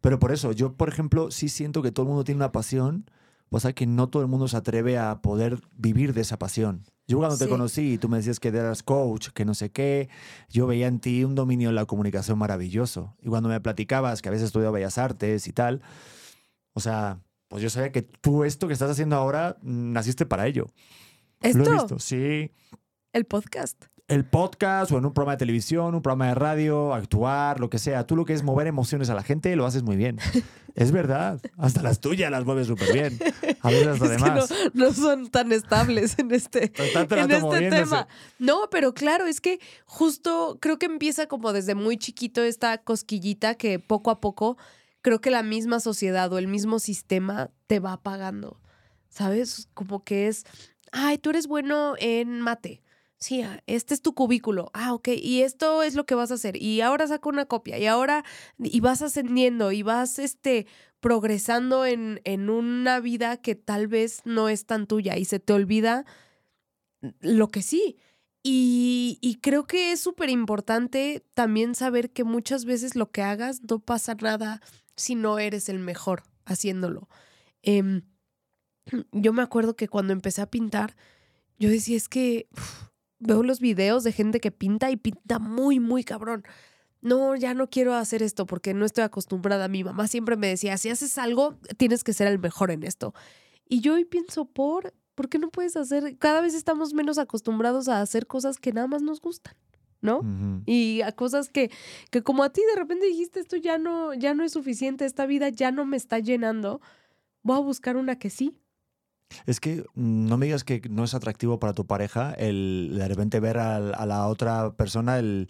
[0.00, 3.08] Pero por eso, yo, por ejemplo, sí siento que todo el mundo tiene una pasión,
[3.50, 6.84] pasa que no todo el mundo se atreve a poder vivir de esa pasión.
[7.06, 7.50] Yo cuando te Sí.
[7.50, 10.08] conocí y tú me decías que eras coach, que no sé qué,
[10.50, 13.16] yo veía en ti un dominio en la comunicación maravilloso.
[13.22, 15.80] Y cuando me platicabas que veces estudiado Bellas Artes y tal,
[16.74, 20.46] o sea, pues yo sabía que tú esto que estás haciendo ahora, mm, naciste para
[20.46, 20.66] ello.
[21.40, 22.50] Lo he Esto, visto, sí.
[23.14, 23.86] el podcast.
[24.08, 27.78] El podcast o en un programa de televisión, un programa de radio, actuar, lo que
[27.78, 28.06] sea.
[28.06, 30.18] Tú lo que es mover emociones a la gente lo haces muy bien.
[30.74, 31.42] Es verdad.
[31.58, 33.18] Hasta las tuyas las mueves súper bien.
[33.60, 38.08] A veces hasta no, no son tan estables en este, en este tema.
[38.38, 43.56] No, pero claro, es que justo creo que empieza como desde muy chiquito esta cosquillita
[43.56, 44.56] que poco a poco
[45.02, 48.58] creo que la misma sociedad o el mismo sistema te va apagando.
[49.10, 49.68] ¿Sabes?
[49.74, 50.44] Como que es,
[50.92, 52.82] ay, tú eres bueno en mate.
[53.20, 54.70] Sí, ah, este es tu cubículo.
[54.74, 55.08] Ah, ok.
[55.16, 56.60] Y esto es lo que vas a hacer.
[56.60, 57.78] Y ahora saca una copia.
[57.78, 58.24] Y ahora,
[58.58, 60.66] y vas ascendiendo y vas, este,
[61.00, 65.52] progresando en, en una vida que tal vez no es tan tuya y se te
[65.52, 66.04] olvida
[67.20, 67.98] lo que sí.
[68.42, 73.62] Y, y creo que es súper importante también saber que muchas veces lo que hagas
[73.68, 74.60] no pasa nada
[74.96, 77.08] si no eres el mejor haciéndolo.
[77.62, 78.02] Em,
[79.12, 80.96] yo me acuerdo que cuando empecé a pintar,
[81.58, 82.48] yo decía, es que
[83.18, 86.44] veo los videos de gente que pinta y pinta muy, muy cabrón.
[87.00, 89.68] No, ya no quiero hacer esto porque no estoy acostumbrada.
[89.68, 93.14] Mi mamá siempre me decía, si haces algo, tienes que ser el mejor en esto.
[93.68, 96.18] Y yo hoy pienso, por, ¿por qué no puedes hacer?
[96.18, 99.54] Cada vez estamos menos acostumbrados a hacer cosas que nada más nos gustan,
[100.00, 100.22] ¿no?
[100.66, 101.70] Y a cosas que,
[102.10, 105.26] que como a ti de repente dijiste, esto ya no, ya no es suficiente, esta
[105.26, 106.80] vida ya no me está llenando,
[107.42, 108.56] voy a buscar una que sí.
[109.46, 113.08] Es que mm, no me digas que no es atractivo para tu pareja el de
[113.08, 115.48] repente ver a, la otra persona el,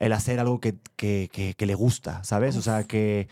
[0.00, 2.56] el hacer algo que, que- que- que le gusta, ¿sabes?
[2.56, 3.28] O sea, que,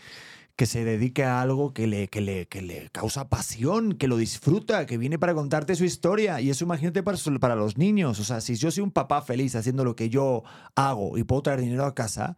[0.55, 4.17] que se dedique a algo que le, que, le, que le causa pasión, que lo
[4.17, 6.39] disfruta, que viene para contarte su historia.
[6.41, 8.19] Y eso imagínate para, para los niños.
[8.19, 10.43] O sea, si yo soy un papá feliz haciendo lo que yo
[10.75, 12.37] hago y puedo traer dinero a casa,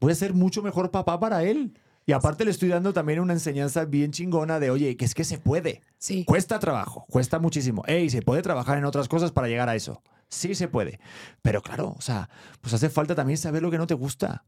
[0.00, 1.78] voy a ser mucho mejor papá para él.
[2.06, 5.24] Y aparte le estoy dando también una enseñanza bien chingona de, oye, que es que
[5.24, 5.82] se puede.
[5.98, 6.24] Sí.
[6.24, 7.84] Cuesta trabajo, cuesta muchísimo.
[7.86, 10.02] Ey, se puede trabajar en otras cosas para llegar a eso.
[10.28, 11.00] Sí se puede.
[11.42, 12.28] Pero claro, o sea,
[12.60, 14.44] pues hace falta también saber lo que no te gusta.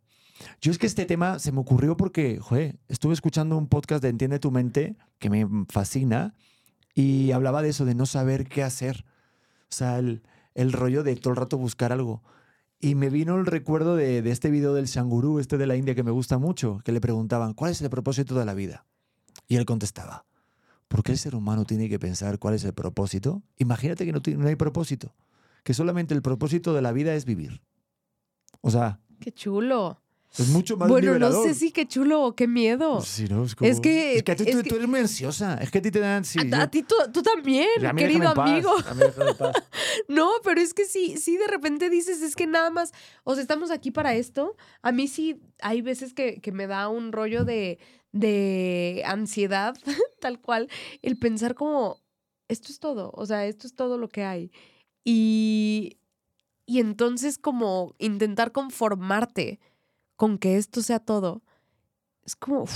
[0.60, 4.08] Yo es que este tema se me ocurrió porque, joder, estuve escuchando un podcast de
[4.08, 6.34] Entiende tu mente, que me fascina,
[6.94, 9.04] y hablaba de eso, de no saber qué hacer.
[9.70, 10.22] O sea, el,
[10.54, 12.22] el rollo de todo el rato buscar algo.
[12.84, 15.94] Y me vino el recuerdo de, de este video del Shanguru, este de la India
[15.94, 18.86] que me gusta mucho, que le preguntaban, ¿cuál es el propósito de la vida?
[19.46, 20.26] Y él contestaba,
[20.88, 23.40] ¿por qué el ser humano tiene que pensar cuál es el propósito?
[23.56, 25.14] Imagínate que no, no hay propósito,
[25.62, 27.62] que solamente el propósito de la vida es vivir.
[28.62, 30.01] O sea, Qué chulo.
[30.38, 31.36] Es mucho más Bueno, liberador.
[31.46, 33.00] no sé si qué chulo o qué miedo.
[33.02, 33.44] Sí, ¿no?
[33.44, 35.58] Es, Es que- es que, a ti- es tú, que- tú eres muy ansiosa.
[35.60, 36.24] Es que a ti te dan...
[36.24, 37.66] sí, a, a ti tú, tú también,
[37.96, 38.70] querido paz, amigo.
[38.88, 39.04] a mí
[39.38, 39.54] paz.
[40.08, 42.92] No, pero es que sí, sí, de repente dices, es que nada más,
[43.24, 44.56] o sea, estamos aquí para esto.
[44.82, 47.78] A mí sí, hay veces que, que me da un rollo de,
[48.12, 49.74] de ansiedad,
[50.20, 50.68] tal cual,
[51.02, 52.00] el pensar como,
[52.48, 54.50] esto es todo, o sea, esto es todo lo que hay.
[55.04, 55.98] Y,
[56.66, 59.60] y entonces como intentar conformarte
[60.22, 61.42] con que esto sea todo,
[62.24, 62.66] es como,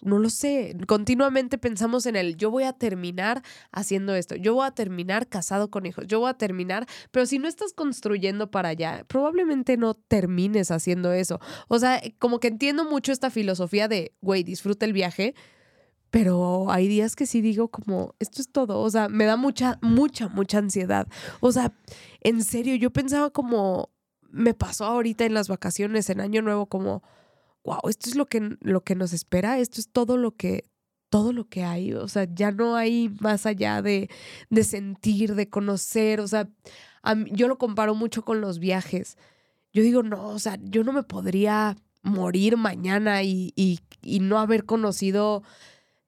[0.00, 4.66] no lo sé, continuamente pensamos en el, yo voy a terminar haciendo esto, yo voy
[4.66, 8.70] a terminar casado con hijos, yo voy a terminar, pero si no estás construyendo para
[8.70, 11.40] allá, probablemente no termines haciendo eso.
[11.68, 15.34] O sea, como que entiendo mucho esta filosofía de, güey, disfruta el viaje,
[16.10, 19.78] pero hay días que sí digo como, esto es todo, o sea, me da mucha,
[19.82, 21.06] mucha, mucha ansiedad.
[21.40, 21.74] O sea,
[22.22, 23.90] en serio, yo pensaba como,
[24.32, 27.02] me pasó ahorita en las vacaciones, en Año Nuevo, como,
[27.64, 30.64] wow, esto es lo que, lo que nos espera, esto es todo lo que,
[31.10, 34.08] todo lo que hay, o sea, ya no hay más allá de,
[34.50, 36.48] de sentir, de conocer, o sea,
[37.30, 39.18] yo lo comparo mucho con los viajes.
[39.72, 44.38] Yo digo, no, o sea, yo no me podría morir mañana y, y, y no
[44.38, 45.42] haber conocido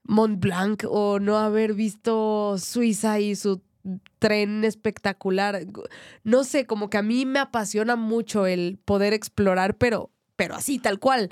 [0.04, 3.62] Mont Blanc o no haber visto Suiza y su
[4.18, 5.66] tren espectacular.
[6.22, 10.78] No sé, como que a mí me apasiona mucho el poder explorar, pero, pero así,
[10.78, 11.30] tal cual.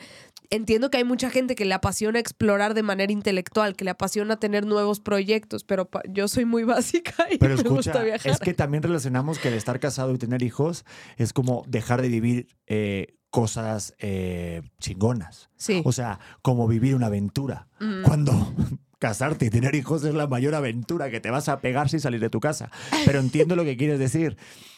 [0.51, 4.37] Entiendo que hay mucha gente que le apasiona explorar de manera intelectual, que le apasiona
[4.39, 8.31] tener nuevos proyectos, pero yo soy muy básica y Pero me gusta viajar.
[8.31, 10.85] es que también relacionamos que el estar casado y tener hijos
[11.17, 15.49] es como dejar de vivir eh, cosas eh, chingonas.
[15.57, 15.81] Sí.
[15.87, 17.69] O sea, como vivir una aventura.
[17.81, 18.03] Mm.
[18.03, 18.55] Cuando
[19.03, 22.21] casarte y tener hijos es la mayor aventura que te vas a pegar sin salir
[22.21, 22.71] de tu casa.
[23.05, 24.37] Pero entiendo lo que quieres decir.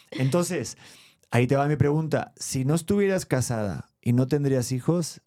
[0.09, 0.77] Entonces,
[1.29, 2.33] ahí te va mi pregunta.
[2.35, 5.21] Si no estuvieras casada y no tendrías hijos,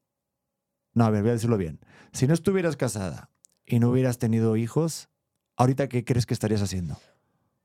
[0.94, 1.78] no, a ver, voy a decirlo bien.
[2.12, 3.30] Si no estuvieras casada
[3.64, 5.08] y no hubieras tenido hijos,
[5.56, 6.98] ahorita qué crees que estarías haciendo?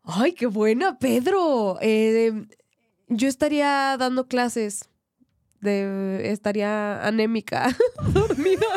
[0.03, 1.79] Ay, qué buena, Pedro.
[1.81, 2.45] Eh,
[3.07, 4.87] yo estaría dando clases.
[5.63, 7.75] Estaría anémica,
[8.13, 8.67] dormida.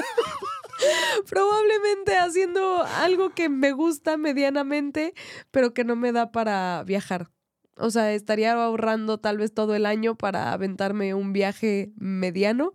[1.28, 5.14] Probablemente haciendo algo que me gusta medianamente,
[5.50, 7.30] pero que no me da para viajar.
[7.76, 12.74] O sea, estaría ahorrando tal vez todo el año para aventarme un viaje mediano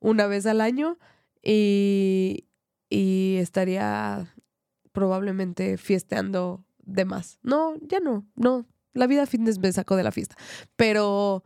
[0.00, 0.98] una vez al año
[1.42, 2.48] y,
[2.90, 4.34] y estaría
[4.90, 7.38] probablemente fiesteando de más.
[7.42, 8.66] No, ya no, no.
[8.94, 10.36] La vida fitness me sacó de la fiesta.
[10.76, 11.44] Pero,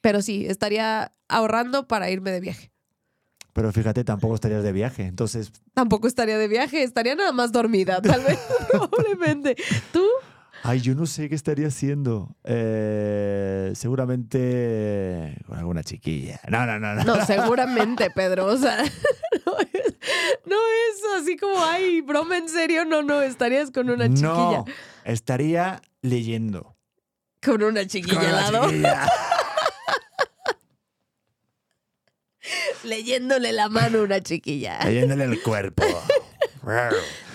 [0.00, 2.71] pero sí, estaría ahorrando para irme de viaje.
[3.52, 5.04] Pero fíjate, tampoco estarías de viaje.
[5.04, 8.38] Entonces, Tampoco estaría de viaje, estaría nada más dormida, tal vez,
[8.70, 9.56] probablemente.
[9.92, 10.04] ¿Tú?
[10.64, 12.36] ay, yo no sé qué estaría haciendo.
[12.44, 16.40] Eh, seguramente con alguna chiquilla.
[16.48, 17.04] No, no, no, no.
[17.04, 18.46] No, seguramente, Pedro.
[18.46, 18.78] O sea,
[19.46, 19.94] no es,
[20.46, 22.84] no es así como, ay, broma en serio.
[22.84, 24.28] No, no, estarías con una chiquilla.
[24.28, 24.64] No,
[25.04, 26.76] estaría leyendo.
[27.44, 28.68] Con una chiquilla Con al lado.
[28.70, 29.08] chiquilla.
[32.84, 34.78] Leyéndole la mano a una chiquilla.
[34.84, 35.84] Leyéndole el cuerpo.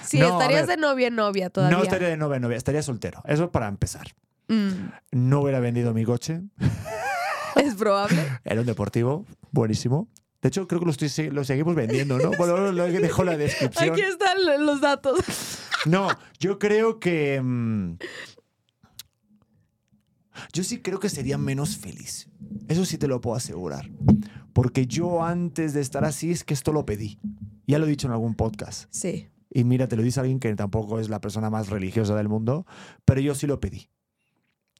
[0.05, 1.75] Sí, No, estarías ver, de novia novia todavía.
[1.77, 3.21] No estaría de novia, novia, estaría soltero.
[3.25, 4.07] Eso para empezar.
[4.47, 4.69] Mm,
[5.12, 6.43] No hubiera vendido mi coche.
[7.57, 8.15] es probable.
[8.45, 10.07] Era un deportivo, buenísimo.
[10.41, 12.31] De hecho, creo que lo, estoy, lo seguimos vendiendo, ¿no?
[12.38, 13.89] Bueno, lo que dejó la descripción.
[13.91, 15.19] Aquí están lo- los datos.
[15.86, 16.07] No,
[16.39, 17.41] yo creo que.
[17.43, 17.97] mm,
[20.53, 22.29] yo sí creo que sería menos feliz.
[22.67, 23.89] Eso sí te lo puedo asegurar.
[24.58, 27.20] Porque yo antes de estar así es que esto lo pedí.
[27.67, 28.86] Ya lo he dicho en algún podcast.
[28.89, 29.28] Sí.
[29.52, 32.65] Y mira, te lo dice alguien que tampoco es la persona más religiosa del mundo,
[33.06, 33.91] pero yo sí lo pedí.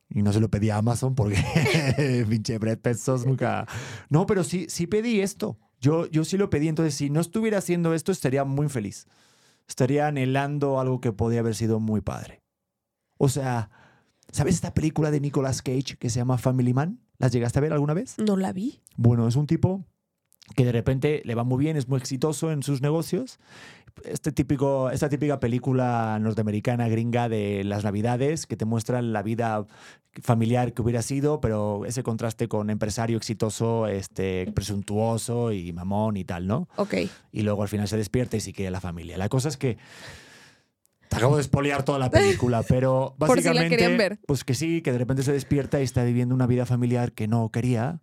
[0.10, 1.38] Y no se lo pedí a Amazon porque
[2.28, 3.68] pinche Brett Bezos nunca...
[4.10, 5.60] No, pero sí, sí pedí esto.
[5.80, 6.70] Yo, yo sí lo pedí.
[6.70, 9.06] Entonces, si no estuviera haciendo esto, estaría muy feliz.
[9.68, 12.42] Estaría anhelando algo que podía haber sido muy padre.
[13.20, 13.70] O sea,
[14.32, 17.00] ¿sabes esta película de Nicolas Cage que se llama Family Man?
[17.20, 18.16] ¿Las llegaste a ver alguna vez?
[18.20, 18.82] No la vi.
[18.96, 19.84] Bueno, es un tipo
[20.56, 23.40] que de repente le va muy bien, es muy exitoso en sus negocios.
[24.04, 29.66] Este típico, esta típica película norteamericana gringa de las navidades que te muestran la vida
[30.22, 36.24] familiar que hubiera sido, pero ese contraste con empresario exitoso, este, presuntuoso y mamón y
[36.24, 36.68] tal, ¿no?
[36.76, 36.96] Ok.
[37.32, 39.18] Y luego al final se despierta y sí quiere la familia.
[39.18, 39.78] La cosa es que
[41.10, 44.20] te acabo de espolear toda la película, pero Por si la básicamente, querían ver.
[44.28, 47.28] pues que sí, que de repente se despierta y está viviendo una vida familiar que
[47.28, 48.02] no quería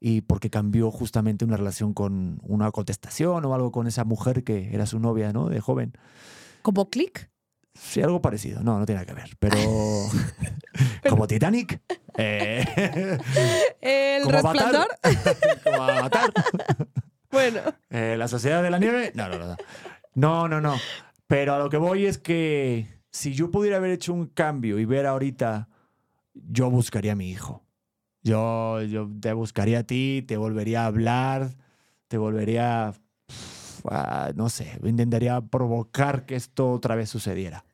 [0.00, 4.72] y porque cambió justamente una relación con una contestación o algo con esa mujer que
[4.72, 5.48] era su novia, ¿no?
[5.48, 5.92] De joven.
[6.62, 7.30] ¿Como click?
[7.74, 8.62] Sí, algo parecido.
[8.62, 9.36] No, no tiene nada que ver.
[9.38, 9.56] Pero.
[11.08, 11.80] como Titanic.
[12.16, 13.18] eh,
[13.80, 14.88] ¿El como Avatar.
[15.02, 15.62] resplandor?
[15.64, 16.32] como Avatar.
[17.30, 17.60] Bueno.
[17.90, 19.12] Eh, ¿La Sociedad de la Nieve?
[19.14, 19.56] No, no, no, no.
[20.14, 20.76] No, no, no.
[21.28, 24.84] Pero a lo que voy es que si yo pudiera haber hecho un cambio y
[24.86, 25.68] ver ahorita,
[26.34, 27.62] yo buscaría a mi hijo.
[28.22, 31.56] Yo, yo te buscaría a ti, te volvería a hablar,
[32.08, 32.94] te volvería,
[33.26, 37.64] pf, a- no sé, intentaría provocar que esto otra vez sucediera.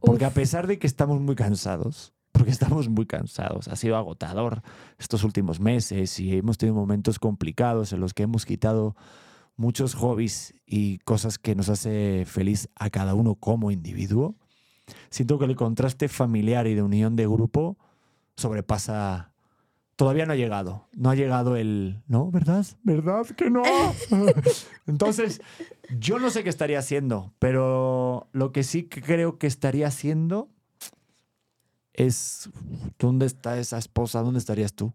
[0.00, 4.62] Porque a pesar de que estamos muy cansados, porque estamos muy cansados, ha sido agotador
[4.98, 8.96] estos últimos meses y hemos tenido momentos complicados en los que hemos quitado
[9.56, 14.36] muchos hobbies y cosas que nos hace feliz a cada uno como individuo.
[15.10, 17.78] Siento que el contraste familiar y de unión de grupo
[18.36, 19.32] sobrepasa.
[19.96, 20.88] Todavía no ha llegado.
[20.92, 22.02] No ha llegado el.
[22.08, 22.30] ¿No?
[22.30, 22.66] ¿Verdad?
[22.82, 23.62] ¿Verdad que no?
[24.86, 25.40] Entonces,
[25.98, 30.48] yo no sé qué estaría haciendo, pero lo que sí creo que estaría haciendo
[31.92, 32.50] es.
[32.98, 34.22] ¿Dónde está esa esposa?
[34.22, 34.92] ¿Dónde estarías tú?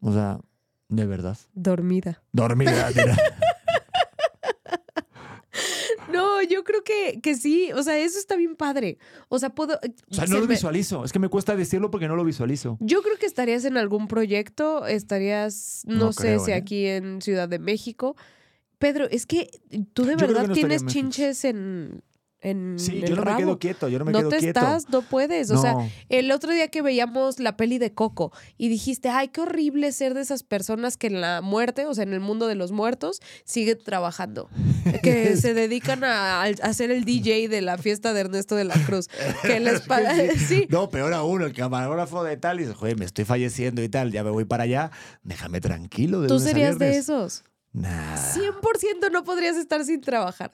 [0.00, 0.40] O sea,
[0.88, 1.38] de verdad.
[1.54, 2.22] Dormida.
[2.32, 3.16] Dormida, mira.
[6.18, 7.70] No, yo creo que, que sí.
[7.72, 8.98] O sea, eso está bien padre.
[9.28, 9.78] O sea, puedo.
[10.10, 11.04] O sea, se no lo me- visualizo.
[11.04, 12.76] Es que me cuesta decirlo porque no lo visualizo.
[12.80, 16.54] Yo creo que estarías en algún proyecto, estarías, no, No sé creo, si ¿eh?
[16.54, 18.16] aquí en Ciudad de México.
[18.78, 19.50] Pedro, es que
[19.92, 22.02] tú de Yo verdad no tienes en chinches en,
[22.40, 24.60] en Sí, el yo no me quedo quieto, yo no me no quedo te quieto.
[24.60, 25.50] estás, no puedes.
[25.50, 25.74] O no, sea,
[26.08, 30.14] el otro día que veíamos la peli de Coco y dijiste, ay, qué horrible ser
[30.14, 33.20] de esas personas que en la muerte, o sea, en el mundo de los muertos,
[33.44, 34.48] siguen trabajando.
[35.02, 38.74] Que se dedican a, a ser el DJ de la fiesta de Ernesto de la
[38.86, 39.08] Cruz.
[39.42, 39.82] Que les
[40.48, 40.66] sí.
[40.70, 44.12] No, peor aún, el camarógrafo de tal y dice, joder, me estoy falleciendo y tal,
[44.12, 44.90] ya me voy para allá,
[45.22, 46.20] déjame tranquilo.
[46.20, 47.04] De Tú serías de viernes".
[47.08, 47.44] esos.
[47.72, 50.52] Nah, 100% no podrías estar sin trabajar.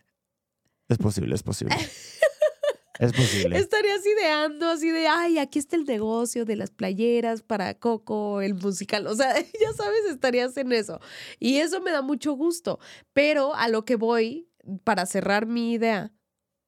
[0.88, 1.74] Es posible, es posible.
[2.98, 3.58] es posible.
[3.58, 8.54] Estarías ideando así de, ay, aquí está el negocio de las playeras para Coco, el
[8.54, 9.06] musical.
[9.06, 11.00] O sea, ya sabes, estarías en eso.
[11.38, 12.78] Y eso me da mucho gusto.
[13.12, 14.48] Pero a lo que voy,
[14.84, 16.12] para cerrar mi idea,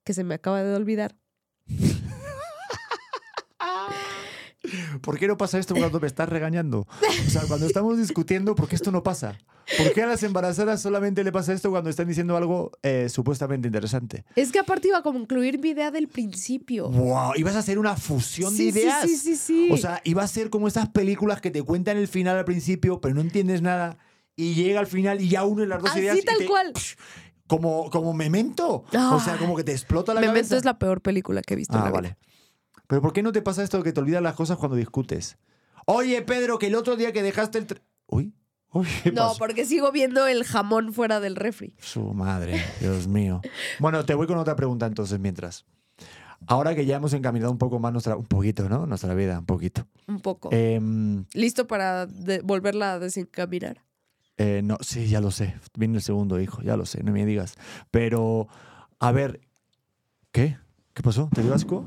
[0.04, 1.16] que se me acaba de olvidar.
[5.00, 6.86] ¿Por qué no pasa esto cuando me estás regañando?
[7.26, 9.38] O sea, cuando estamos discutiendo, ¿por qué esto no pasa?
[9.78, 13.66] ¿Por qué a las embarazadas solamente le pasa esto cuando están diciendo algo eh, supuestamente
[13.66, 14.24] interesante?
[14.36, 16.88] Es que aparte iba a concluir mi idea del principio.
[16.88, 17.32] ¡Wow!
[17.36, 19.02] Ibas a hacer una fusión Sí, de ideas.
[19.02, 19.68] sí, sí, sí.
[19.72, 23.00] O sea, iba a ser como esas películas que te cuentan el final al principio,
[23.00, 23.98] pero no entiendes nada.
[24.36, 26.18] Y llega al final y ya unes las dos Así ideas.
[26.18, 26.72] y tal te- cual.
[27.48, 28.84] Como, como memento.
[28.88, 29.38] O sea, Ay.
[29.38, 30.56] como que te explota la Memento cabeza.
[30.56, 31.76] es la peor película que he visto.
[31.76, 32.18] en Ah, la vida.
[32.86, 35.38] Pero ¿por qué no te pasa esto de que te olvidas las cosas cuando discutes?
[35.86, 37.66] Oye, Pedro, que el otro día que dejaste el...
[38.06, 38.34] Uy,
[38.72, 39.38] uy, ¿qué No, pasó?
[39.38, 41.74] porque sigo viendo el jamón fuera del refri.
[41.78, 43.40] Su madre, Dios mío.
[43.78, 45.64] Bueno, te voy con otra pregunta entonces mientras.
[46.48, 48.14] Ahora que ya hemos encaminado un poco más nuestra...
[48.16, 48.86] Un poquito, ¿no?
[48.86, 49.86] Nuestra vida, un poquito.
[50.06, 50.50] Un poco.
[50.52, 53.82] Em, ¿Listo para de- volverla a desencaminar?
[54.36, 55.54] Eh, no, sí, ya lo sé.
[55.78, 57.54] Viene el segundo hijo, ya lo sé, no me digas.
[57.90, 58.48] Pero,
[59.00, 59.40] a ver,
[60.30, 60.58] ¿qué?
[60.96, 61.28] ¿Qué pasó?
[61.34, 61.84] ¿Te dio asco?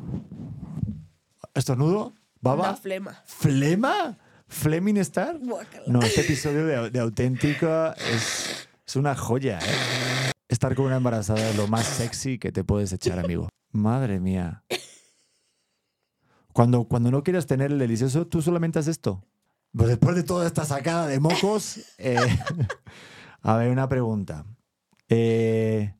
[1.55, 2.13] ¿Estornudo?
[2.41, 2.75] ¿Baba?
[2.75, 3.23] flema.
[3.25, 4.19] ¿Flema?
[4.47, 5.39] ¿Fleming Star?
[5.39, 5.83] Guácala.
[5.87, 10.31] No, este episodio de, de Auténtica es, es una joya, ¿eh?
[10.47, 13.49] Estar con una embarazada es lo más sexy que te puedes echar, amigo.
[13.71, 14.63] Madre mía.
[16.53, 19.25] Cuando, cuando no quieres tener el delicioso, tú solamente haces esto.
[19.75, 22.15] Pues después de toda esta sacada de mocos, eh,
[23.41, 24.45] a ver, una pregunta.
[25.07, 25.95] Eh,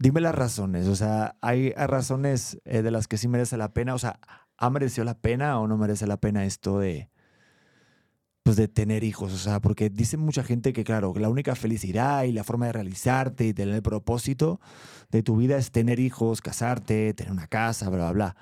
[0.00, 0.88] dime las razones.
[0.88, 3.94] O sea, ¿hay, razones eh, de las que sí merece la pena?
[3.94, 4.18] O sea,
[4.56, 7.10] ¿ha merecido la pena o no merece la pena esto de,
[8.42, 9.32] pues de tener hijos?
[9.32, 12.72] O sea, porque dice mucha gente que, claro, la única felicidad y la forma de
[12.72, 14.60] realizarte y tener el propósito
[15.10, 18.36] de tu vida es tener hijos, casarte, tener una casa, bla, bla, bla.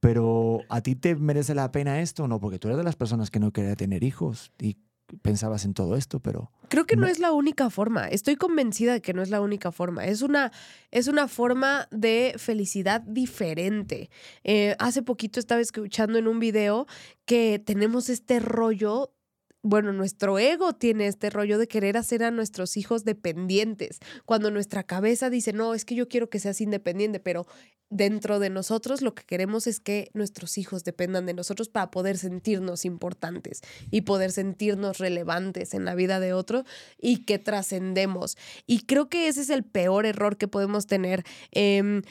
[0.00, 2.40] Pero ¿a ti te merece la pena esto o no?
[2.40, 4.78] Porque tú eres de las personas que no quería tener hijos y
[5.20, 6.50] pensabas en todo esto, pero...
[6.68, 8.08] Creo que no es la única forma.
[8.08, 10.06] Estoy convencida de que no es la única forma.
[10.06, 10.52] Es una,
[10.90, 14.08] es una forma de felicidad diferente.
[14.42, 16.86] Eh, hace poquito estaba escuchando en un video
[17.26, 19.12] que tenemos este rollo.
[19.64, 24.00] Bueno, nuestro ego tiene este rollo de querer hacer a nuestros hijos dependientes.
[24.24, 27.46] Cuando nuestra cabeza dice, no, es que yo quiero que seas independiente, pero
[27.88, 32.18] dentro de nosotros lo que queremos es que nuestros hijos dependan de nosotros para poder
[32.18, 33.60] sentirnos importantes
[33.90, 36.64] y poder sentirnos relevantes en la vida de otro
[36.98, 38.36] y que trascendemos.
[38.66, 41.22] Y creo que ese es el peor error que podemos tener.
[41.52, 42.02] Em,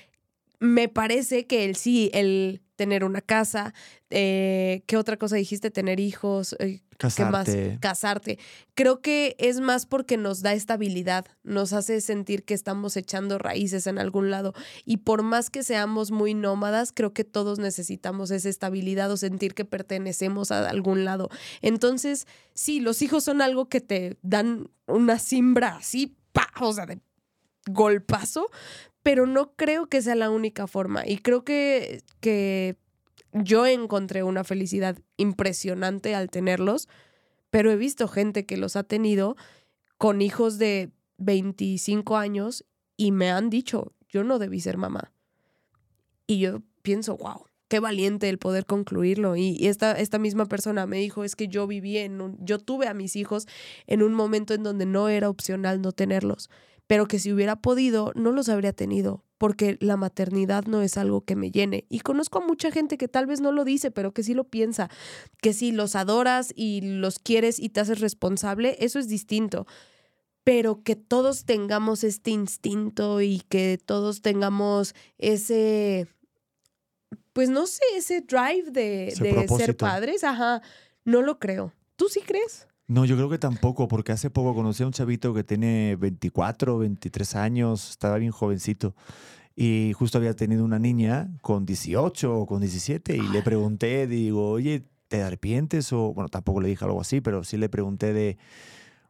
[0.60, 3.76] me parece que el sí, el tener una casa.
[4.10, 5.70] Eh, ¿Qué otra cosa dijiste?
[5.70, 6.56] Tener hijos.
[6.58, 7.46] eh, ¿Qué más?
[7.46, 7.78] Casarte.
[7.80, 8.40] Casarte.
[8.74, 13.86] Creo que es más porque nos da estabilidad, nos hace sentir que estamos echando raíces
[13.86, 14.56] en algún lado.
[14.84, 19.54] Y por más que seamos muy nómadas, creo que todos necesitamos esa estabilidad o sentir
[19.54, 21.30] que pertenecemos a algún lado.
[21.62, 22.26] Entonces,
[22.56, 27.00] sí, los hijos son algo que te dan una simbra así, pa, o sea, de
[27.68, 28.50] golpazo,
[29.04, 31.04] pero no creo que sea la única forma.
[31.06, 32.78] Y creo que, que
[33.34, 36.88] yo encontré una felicidad impresionante al tenerlos,
[37.50, 39.36] pero he visto gente que los ha tenido
[39.98, 42.66] con hijos de 25 años
[42.98, 45.12] y me han dicho, yo no debí ser mamá.
[46.28, 49.36] Y yo pienso, wow, qué valiente el poder concluirlo.
[49.36, 52.88] Y esta, esta misma persona me dijo, es que yo viví en un, yo tuve
[52.88, 53.48] a mis hijos
[53.88, 56.50] en un momento en donde no era opcional no tenerlos,
[56.88, 61.26] pero que si hubiera podido, no los habría tenido, porque la maternidad no es algo
[61.26, 61.86] que me llene.
[61.90, 64.44] Y conozco a mucha gente que tal vez no lo dice, pero que sí lo
[64.44, 64.90] piensa,
[65.42, 69.68] que si los adoras y los quieres y te haces responsable, eso es distinto.
[70.44, 76.08] Pero que todos tengamos este instinto y que todos tengamos ese,
[77.34, 80.62] pues no sé, ese drive de, Ese de ser padres, ajá,
[81.06, 81.74] no lo creo.
[81.96, 82.68] ¿Tú sí crees?
[82.92, 86.78] No, yo creo que tampoco, porque hace poco conocí a un chavito que tiene 24,
[86.78, 88.98] 23 años, estaba bien jovencito.
[89.56, 94.50] Y justo había tenido una niña con 18 o con 17 y le pregunté, digo,
[94.50, 95.94] oye, ¿te arrepientes?
[95.94, 98.38] O, bueno, tampoco le dije algo así, pero sí le pregunté de,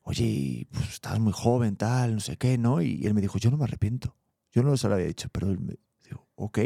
[0.04, 2.84] oye, pues estás muy joven, tal, no sé qué, ¿no?
[2.84, 4.16] Y él me dijo, yo no me arrepiento.
[4.52, 5.74] Yo no se lo había dicho, pero él me
[6.04, 6.60] dijo, ok.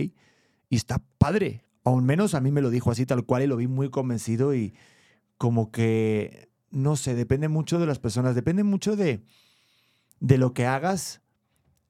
[0.68, 1.64] Y está padre.
[1.86, 4.54] Aún menos a mí me lo dijo así tal cual y lo vi muy convencido
[4.54, 4.74] y
[5.38, 9.24] como que, no sé, depende mucho de las personas, depende mucho de,
[10.20, 11.22] de lo que hagas,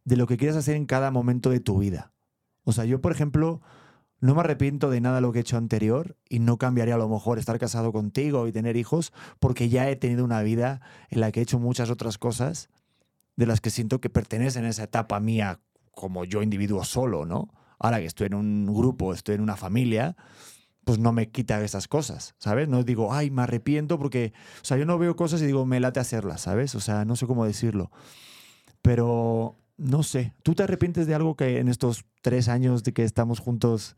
[0.03, 2.13] de lo que quieras hacer en cada momento de tu vida.
[2.63, 3.61] O sea, yo, por ejemplo,
[4.19, 6.99] no me arrepiento de nada de lo que he hecho anterior y no cambiaría a
[6.99, 11.19] lo mejor estar casado contigo y tener hijos porque ya he tenido una vida en
[11.19, 12.69] la que he hecho muchas otras cosas
[13.35, 15.61] de las que siento que pertenecen a esa etapa mía
[15.91, 17.49] como yo individuo solo, ¿no?
[17.79, 20.15] Ahora que estoy en un grupo, estoy en una familia,
[20.85, 22.69] pues no me quita esas cosas, ¿sabes?
[22.69, 24.31] No digo, ay, me arrepiento porque,
[24.61, 26.75] o sea, yo no veo cosas y digo, me late hacerlas, ¿sabes?
[26.75, 27.91] O sea, no sé cómo decirlo.
[28.81, 33.03] Pero, no sé, ¿tú te arrepientes de algo que en estos tres años de que
[33.03, 33.95] estamos juntos,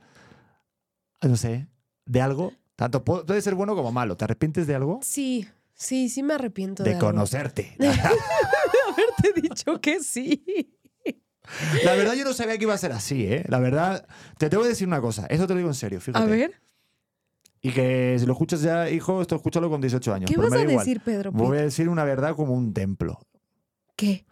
[1.21, 1.67] no sé,
[2.05, 2.53] de algo?
[2.75, 4.15] Tanto pu- puede ser bueno como malo.
[4.17, 4.99] ¿Te arrepientes de algo?
[5.03, 7.75] Sí, sí, sí me arrepiento de, De conocerte.
[7.79, 10.73] haberte dicho que sí.
[11.83, 13.45] La verdad yo no sabía que iba a ser así, ¿eh?
[13.47, 14.05] La verdad,
[14.37, 16.23] te tengo que decir una cosa, eso te lo digo en serio, fíjate.
[16.23, 16.61] A ver,
[17.61, 20.29] Y que si lo escuchas ya, hijo, esto escúchalo con 18 años.
[20.29, 20.85] ¿qué pero vas me a da igual.
[20.85, 21.31] decir, Pedro?
[21.31, 23.19] Voy a decir una verdad como un templo.
[23.95, 24.25] ¿Qué?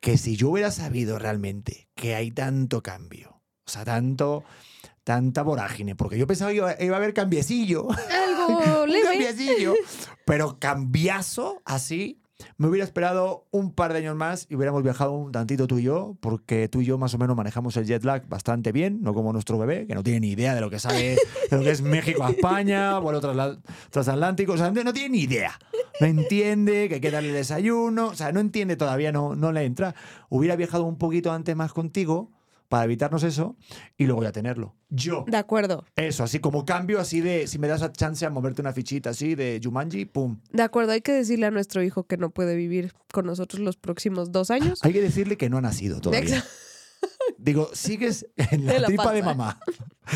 [0.00, 4.44] Que si yo hubiera sabido realmente que hay tanto cambio, o sea, tanto,
[5.02, 9.02] tanta vorágine, porque yo pensaba que iba, iba a haber cambiecillo, Algo un leve.
[9.08, 9.74] cambiecillo,
[10.24, 12.20] pero cambiazo así.
[12.56, 15.84] Me hubiera esperado un par de años más y hubiéramos viajado un tantito tú y
[15.84, 19.14] yo, porque tú y yo más o menos manejamos el jet lag bastante bien, no
[19.14, 21.18] como nuestro bebé, que no tiene ni idea de lo que sabe,
[21.50, 25.58] de lo que es México a España, vuelo transatlántico, o sea, no tiene ni idea.
[26.00, 29.64] No entiende que hay que darle desayuno, o sea, no entiende todavía, no, no le
[29.64, 29.96] entra.
[30.28, 32.30] Hubiera viajado un poquito antes más contigo
[32.68, 33.56] para evitarnos eso
[33.96, 34.74] y luego ya tenerlo.
[34.90, 35.24] Yo.
[35.26, 38.60] De acuerdo, Eso, así como cambio, así de, si me das la chance a moverte
[38.60, 40.40] una fichita así de Jumanji, pum.
[40.52, 40.92] de acuerdo.
[40.92, 44.50] Hay que decirle a nuestro hijo que no puede vivir con nosotros los próximos dos
[44.50, 44.80] años.
[44.82, 46.44] Hay que decirle que no ha nacido todavía.
[47.38, 49.60] Digo, sigues en la, la tripa de mamá.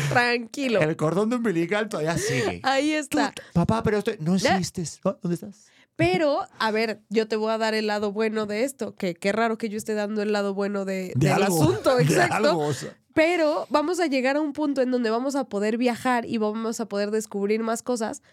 [0.09, 0.81] Tranquilo.
[0.81, 2.59] El cordón de umbilical todavía sigue.
[2.63, 3.33] Ahí está.
[3.53, 4.17] papá, pero estoy...
[4.19, 4.99] no existes.
[5.03, 5.72] Oh, ¿Dónde estás?
[5.95, 9.31] Pero, a ver, yo te voy a dar el lado bueno de esto, que qué
[9.31, 11.61] raro que yo esté dando el lado bueno de, De del algo.
[11.61, 12.35] asunto, De exacto.
[12.35, 12.97] algo, o sea.
[13.13, 16.79] Pero vamos a llegar a un punto en donde vamos a poder viajar y vamos
[16.79, 18.23] a poder descubrir más cosas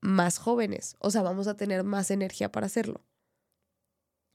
[0.00, 0.96] más jóvenes.
[1.00, 3.02] O sea, vamos a tener más energía para hacerlo.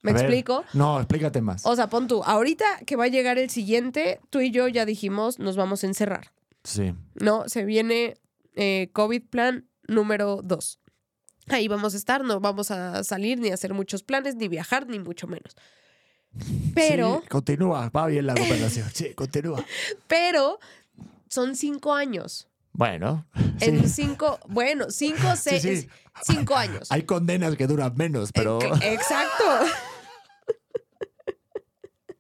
[0.02, 0.64] ¿Me A ver, explico?
[0.74, 1.66] No, explícate más.
[1.66, 4.86] O sea, pon tú, ahorita que va a llegar el siguiente, tú y yo ya
[4.86, 6.32] dijimos, nos vamos a encerrar.
[6.64, 6.94] Sí.
[7.16, 7.48] ¿no?
[7.50, 8.18] Se viene
[8.56, 10.80] eh, COVID plan número 2.
[11.50, 14.88] Ahí vamos a estar, no vamos a salir ni a hacer muchos planes, ni viajar,
[14.88, 15.56] ni mucho menos.
[16.76, 18.88] Pero, Sí, continúa, va bien la conversación.
[18.94, 19.64] Sí, continúa.
[20.08, 20.60] pero
[21.28, 22.48] son cinco años.
[22.72, 23.26] Bueno.
[23.60, 24.04] En sí.
[24.04, 25.90] cinco, bueno, cinco, seis, sí.
[26.24, 26.92] cinco años.
[26.92, 28.60] Hay condenas que duran menos, pero...
[28.82, 29.44] Exacto.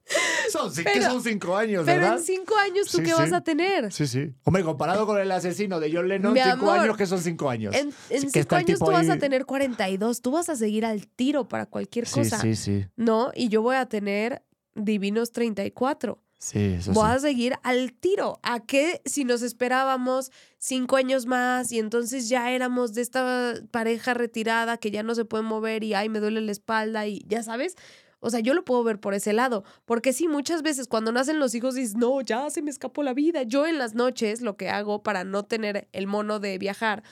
[0.51, 2.17] Son, sí que pero- son cinco años, Pero ¿verdad?
[2.17, 3.15] en cinco años, ¿tú Sí, qué sí.
[3.17, 3.91] vas a tener?
[3.93, 4.33] Sí, sí.
[4.43, 7.49] Hombre, comparado con el asesino de John Lennon, Mi cinco amor, años que son cinco
[7.49, 7.75] años.
[7.75, 10.21] En, Sí, cinco años tú vas a tener 42.
[10.21, 12.39] Tú vas a seguir al tiro para cualquier Sí, cosa.
[12.41, 12.85] sí, sí.
[12.95, 13.31] ¿no?
[13.35, 14.41] Y yo voy a tener
[14.75, 16.19] divinos 34.
[16.41, 17.15] Sí, eso Voy sí.
[17.15, 18.39] a seguir al tiro.
[18.43, 24.13] ¿A qué si nos esperábamos cinco años más y entonces ya éramos de esta pareja
[24.13, 27.43] retirada que ya no se puede mover y ay, me duele la espalda y ya
[27.43, 27.75] sabes?
[28.19, 31.39] O sea, yo lo puedo ver por ese lado, porque sí, muchas veces cuando nacen
[31.39, 33.43] los hijos dices, no, ya se me escapó la vida.
[33.43, 37.03] Yo en las noches lo que hago para no tener el mono de viajar,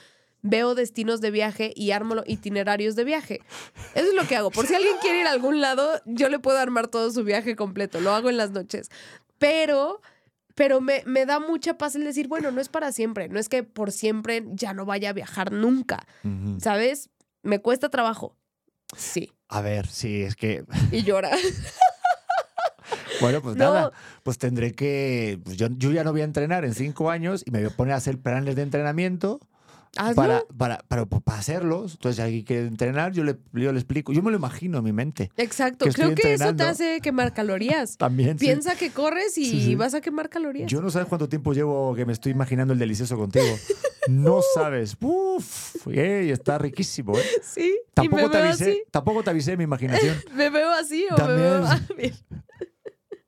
[0.42, 3.42] veo destinos de viaje y armo itinerarios de viaje.
[3.96, 4.52] Eso es lo que hago.
[4.52, 7.56] Por si alguien quiere ir a algún lado, yo le puedo armar todo su viaje
[7.56, 8.02] completo.
[8.02, 8.90] Lo hago en las noches.
[9.38, 10.02] Pero,
[10.56, 13.30] pero me, me da mucha paz el decir, bueno, no es para siempre.
[13.30, 16.06] No es que por siempre ya no vaya a viajar nunca.
[16.60, 17.10] ¿Sabes?
[17.44, 18.36] Me cuesta trabajo.
[18.96, 19.32] Sí.
[19.50, 21.32] A ver, sí, es que, Y llora.
[23.22, 23.66] bueno, pues No.
[23.74, 23.92] nada,
[24.24, 27.52] pues tendré que, pues yo, yo ya no voy a entrenar en cinco años y
[27.52, 29.40] me voy a poner a hacer planes de entrenamiento
[29.98, 30.16] Hazlo.
[30.16, 31.94] para, para, para, para hacerlos.
[31.94, 34.14] Entonces, si alguien quiere entrenar, yo le, yo le explico.
[34.14, 35.32] Yo me lo imagino en mi mente.
[35.38, 35.86] Exacto.
[35.86, 37.98] que Creo que eso te hace quemar calorías.
[37.98, 38.38] También.
[38.40, 38.46] sí.
[38.46, 39.76] Piensa que corres y Sí, sí.
[39.76, 40.70] vas a quemar calorías.
[40.70, 43.46] Yo no sabes cuánto tiempo llevo que me estoy imaginando el delicioso contigo.
[44.10, 44.96] No sabes.
[45.02, 47.18] Uf, ey, está riquísimo.
[47.18, 47.24] ¿eh?
[47.44, 47.76] sí.
[47.82, 48.84] y Tampoco me te veo avisé, así.
[48.92, 50.16] tampoco te avisé mi imaginación.
[50.34, 51.38] ¿Me veo así o También.
[51.40, 51.80] me veo Ah,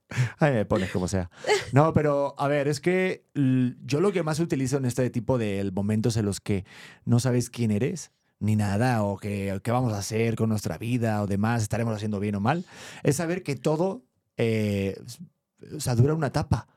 [0.42, 1.30] me pones como sea.
[1.74, 5.70] No, pero a ver, es que yo lo que más utilizo en este tipo de
[5.74, 6.66] momentos en los que
[7.06, 11.28] no sabes quién eres, ni nada, o qué vamos a hacer con nuestra vida o
[11.28, 12.66] demás, estaremos haciendo bien o mal,
[13.04, 14.04] es saber que todo,
[14.38, 14.98] eh,
[15.76, 16.68] o sea, dura una etapa.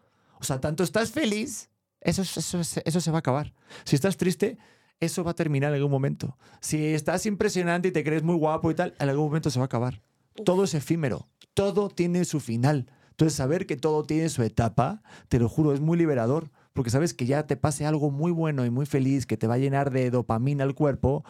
[0.41, 1.71] O sea, tanto estás feliz,
[2.01, 3.55] eso, es- eso, es- eso se va a acabar.
[3.85, 4.59] Si estás triste,
[4.99, 6.37] eso va a terminar en algún momento.
[6.61, 9.65] Si estás impresionante y te crees muy guapo y tal, en algún momento se va
[9.65, 10.03] a acabar.
[10.45, 12.91] Todo es efímero, todo tiene su final.
[13.13, 17.15] Entonces, saber que todo tiene su etapa, te lo juro, es muy liberador, porque sabes
[17.15, 19.91] que ya te pase algo muy bueno y muy feliz, que te va a llenar
[19.91, 21.25] de dopamina el cuerpo,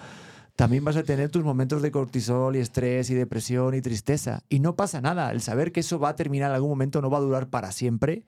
[0.55, 4.43] también vas a tener tus momentos de cortisol y estrés y depresión y tristeza.
[4.49, 7.11] Y no pasa nada, el saber que eso va a terminar en algún momento, no
[7.11, 8.25] va a durar para siempre,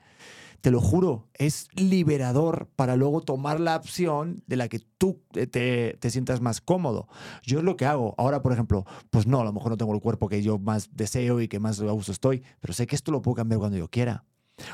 [0.61, 5.47] te lo juro, es liberador para luego tomar la opción de la que tú te,
[5.47, 7.09] te- sientas más cómodo.
[7.43, 8.15] Yo es lo que hago.
[8.19, 10.91] Ahora, por ejemplo, pues no, a lo mejor no tengo el cuerpo que yo más
[10.95, 13.77] deseo y que más a gusto estoy, pero sé que esto lo puedo cambiar cuando
[13.79, 14.25] yo quiera.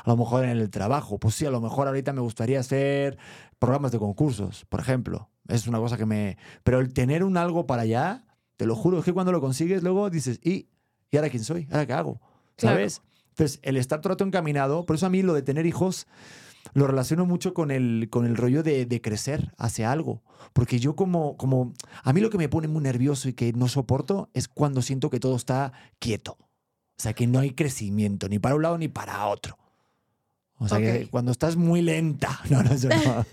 [0.05, 3.17] A lo mejor en el trabajo, pues sí, a lo mejor ahorita me gustaría hacer
[3.57, 5.29] programas de concursos, por ejemplo.
[5.47, 6.37] Es una cosa que me...
[6.63, 8.25] Pero el tener un algo para allá,
[8.57, 10.69] te lo juro, es que cuando lo consigues luego dices, ¿y,
[11.09, 11.67] ¿y ahora quién soy?
[11.71, 12.21] ¿Ahora qué hago?
[12.57, 12.77] Claro.
[13.31, 16.07] Entonces, el estar todo el rato encaminado, por eso a mí lo de tener hijos
[16.73, 20.21] lo relaciono mucho con el, con el rollo de, de crecer hacia algo.
[20.53, 21.73] Porque yo como, como,
[22.03, 25.09] a mí lo que me pone muy nervioso y que no soporto es cuando siento
[25.09, 26.37] que todo está quieto.
[26.39, 29.57] O sea, que no hay crecimiento, ni para un lado ni para otro.
[30.59, 31.09] O sea, que Ok.
[31.09, 32.39] cuando estás muy lenta.
[32.51, 33.25] No, no, no.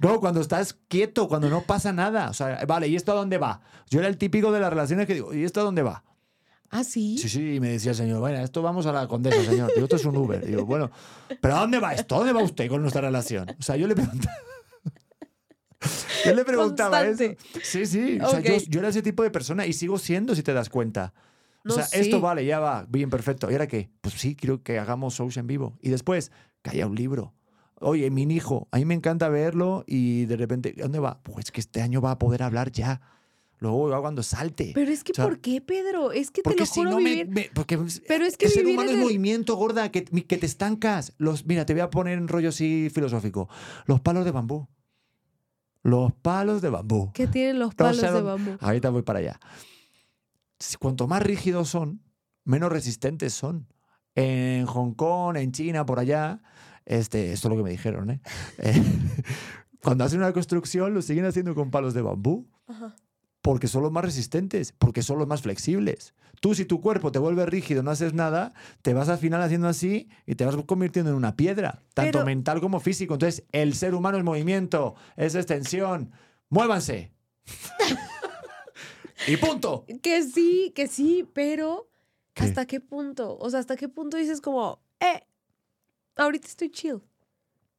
[0.00, 2.28] No, cuando estás quieto, cuando no pasa nada.
[2.28, 3.60] O sea, vale, ¿y esto a dónde va?
[3.88, 6.02] Yo era el típico de las relaciones que digo, ¿y esto a dónde va?
[6.76, 7.16] Ah, sí.
[7.18, 9.70] Sí, sí, y me decía el señor, bueno, esto vamos a la condesa, señor.
[9.74, 10.44] Digo, esto es un Uber.
[10.44, 10.90] Digo, bueno,
[11.40, 12.16] ¿pero a dónde va esto?
[12.16, 13.48] ¿A dónde va usted con nuestra relación?
[13.58, 14.34] O sea, yo le preguntaba.
[16.24, 17.36] Yo le preguntaba Constante.
[17.54, 17.60] eso.
[17.62, 18.18] Sí, sí.
[18.22, 18.62] O sea, yo, Ok.
[18.68, 21.12] yo era ese tipo de persona y sigo siendo, si te das cuenta.
[21.64, 21.98] O No, sea, sí.
[22.00, 23.50] esto vale, ya va, bien, perfecto.
[23.50, 23.90] ¿Y ahora qué?
[24.00, 25.78] Pues sí, quiero que hagamos shows en vivo.
[25.82, 27.34] Y después, que haya un libro.
[27.80, 31.20] Oye, mi hijo, a mí me encanta verlo y de repente, ¿dónde va?
[31.22, 33.02] Pues que este año va a poder hablar ya.
[33.64, 34.72] Luego va cuando salte.
[34.74, 36.12] Pero es que, O sea, ¿por qué, Pedro?
[36.12, 37.28] Es que te lo si juro no me, vivir.
[37.28, 40.44] me- porque Pero es que el ser humano es el- movimiento, gorda, que, que te
[40.46, 41.14] estancas.
[41.16, 43.48] Los, mira, te voy a poner en rollo así filosófico.
[43.86, 44.68] Los palos de bambú.
[45.82, 47.10] Los palos de bambú.
[47.14, 48.56] ¿Qué tienen los No palos de bambú?
[48.60, 49.40] Ahorita voy para allá.
[50.58, 52.02] Si- Cuanto más rígidos son,
[52.44, 53.66] menos resistentes son.
[54.14, 56.40] En Hong Kong, en China, por allá,
[56.84, 58.20] este, esto es lo que me dijeron, ¿eh?
[58.58, 58.82] Eh,
[59.82, 62.96] Cuando hacen una construcción, lo siguen haciendo con palos de bambú Ajá.
[63.44, 66.14] Porque son los más resistentes, porque son los más flexibles.
[66.40, 69.68] Tú, si tu cuerpo te vuelve rígido, no haces nada, te vas al final haciendo
[69.68, 73.12] así y te vas convirtiendo en una piedra, tanto Pero- mental como físico.
[73.12, 76.10] Entonces, el ser humano es movimiento, es extensión.
[76.48, 77.12] ¡Muévanse!
[79.28, 79.84] y punto.
[80.02, 81.90] Que sí, que sí, pero
[82.32, 82.44] ¿Qué?
[82.44, 83.36] ¿hasta qué punto?
[83.36, 85.20] O sea, ¿hasta qué punto dices como, eh,
[86.16, 87.02] ahorita estoy chill?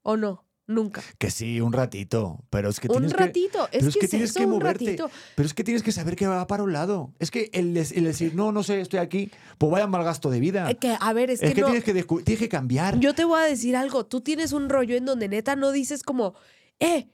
[0.03, 0.44] ¿O no?
[0.67, 1.03] Nunca.
[1.19, 3.69] Que sí, un ratito, pero es que un tienes ratito.
[3.71, 4.85] es, que, es tienes eso, que un moverte.
[4.85, 5.11] ratito.
[5.35, 7.13] Pero es que tienes que saber que va para un lado.
[7.19, 10.39] Es que el, el decir, no, no sé, estoy aquí, pues vaya mal gasto de
[10.39, 10.69] vida.
[10.71, 11.67] Eh, que, a ver, es, es que, que, no.
[11.67, 12.99] tienes, que tienes que cambiar.
[12.99, 14.07] Yo te voy a decir algo.
[14.07, 16.33] Tú tienes un rollo en donde neta no dices como,
[16.79, 17.09] eh,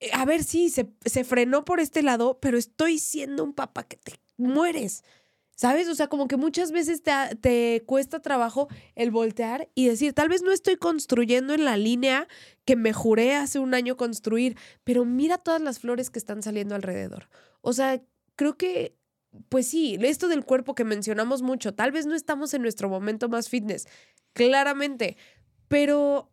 [0.00, 3.84] eh, a ver, sí, se, se frenó por este lado, pero estoy siendo un papá
[3.84, 5.04] que te mueres.
[5.56, 5.88] ¿Sabes?
[5.88, 10.28] O sea, como que muchas veces te, te cuesta trabajo el voltear y decir, tal
[10.28, 12.28] vez no estoy construyendo en la línea
[12.66, 16.74] que me juré hace un año construir, pero mira todas las flores que están saliendo
[16.74, 17.28] alrededor.
[17.62, 18.02] O sea,
[18.36, 18.96] creo que,
[19.48, 23.28] pues sí, esto del cuerpo que mencionamos mucho, tal vez no estamos en nuestro momento
[23.30, 23.86] más fitness,
[24.34, 25.16] claramente,
[25.68, 26.30] Pero,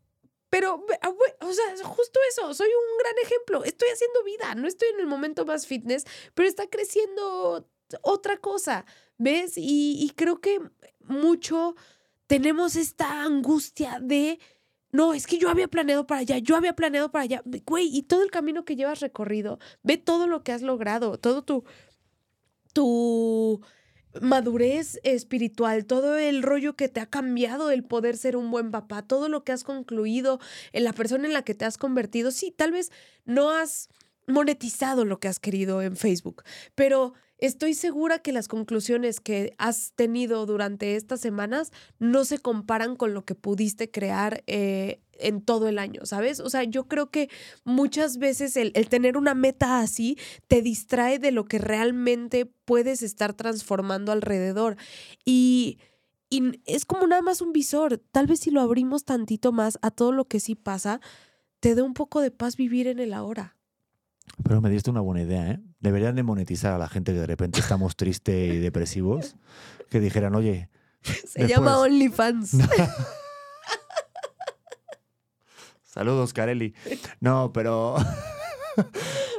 [0.50, 1.10] pero, ah,
[1.42, 3.64] o sea, justo eso, soy un gran ejemplo.
[3.64, 6.06] Estoy haciendo vida, no estoy en el momento más fitness,
[6.36, 7.68] pero está creciendo
[8.02, 8.86] otra cosa,
[9.24, 9.54] ¿ves?
[9.56, 10.60] Y, creo que
[11.08, 11.76] mucho
[12.28, 14.40] tenemos esta angustia de
[14.92, 17.42] no, es que yo había planeado para allá, yo había planeado para allá.
[17.66, 21.44] Güey, y todo el camino que llevas recorrido, ve todo lo que has logrado, todo
[21.44, 21.64] tu,
[22.74, 23.62] tu
[24.22, 29.02] madurez espiritual, todo el rollo que te ha cambiado el poder ser un buen papá,
[29.02, 30.40] todo lo que has concluido,
[30.74, 32.30] en la persona en la que te has convertido.
[32.30, 32.92] Sí, tal vez
[33.26, 33.90] no has
[34.28, 36.44] monetizado lo que has querido en Facebook,
[36.76, 42.96] pero estoy segura que las conclusiones que has tenido durante estas semanas no se comparan
[42.96, 46.40] con lo que pudiste crear eh, en todo el año, ¿sabes?
[46.40, 47.30] O sea, yo creo que
[47.64, 50.18] muchas veces el, tener una meta así
[50.48, 54.78] te distrae de lo que realmente puedes estar transformando alrededor.
[55.26, 55.80] Y,
[56.30, 57.98] y es como nada más un visor.
[58.12, 61.00] Tal vez si lo abrimos tantito más a todo lo que sí pasa,
[61.60, 63.56] te dé un poco de paz vivir en el ahora.
[64.44, 65.60] Pero me diste una buena idea, ¿eh?
[65.80, 69.36] Deberían de monetizar a la gente que de repente estamos tristes y depresivos.
[69.90, 70.70] Que dijeran, oye.
[71.28, 72.58] Se llama OnlyFans.
[75.84, 76.74] Saludos, Carelli.
[77.20, 77.96] No, pero.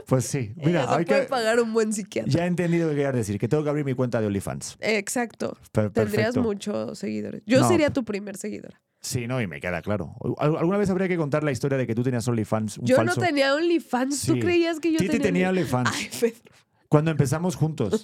[0.07, 2.31] Pues sí, mira, hay que pagar un buen psiquiatra.
[2.31, 4.77] Ya he entendido que querías decir, que tengo que abrir mi cuenta de OnlyFans.
[4.81, 5.57] Exacto.
[5.93, 7.43] Tendrías muchos seguidores.
[7.47, 8.81] Yo sería tu primer seguidora.
[9.05, 10.17] Sí, no, y me queda claro.
[10.39, 12.81] ¿Alguna vez habría que contar la historia de que tú tenías OnlyFans?
[12.83, 14.25] yo no tenía OnlyFans.
[14.25, 15.91] ¿Tú creías que yo Titi tenía, tenía OnlyFans.
[15.93, 16.53] Ay, Pedro.
[16.89, 18.03] Cuando empezamos juntos.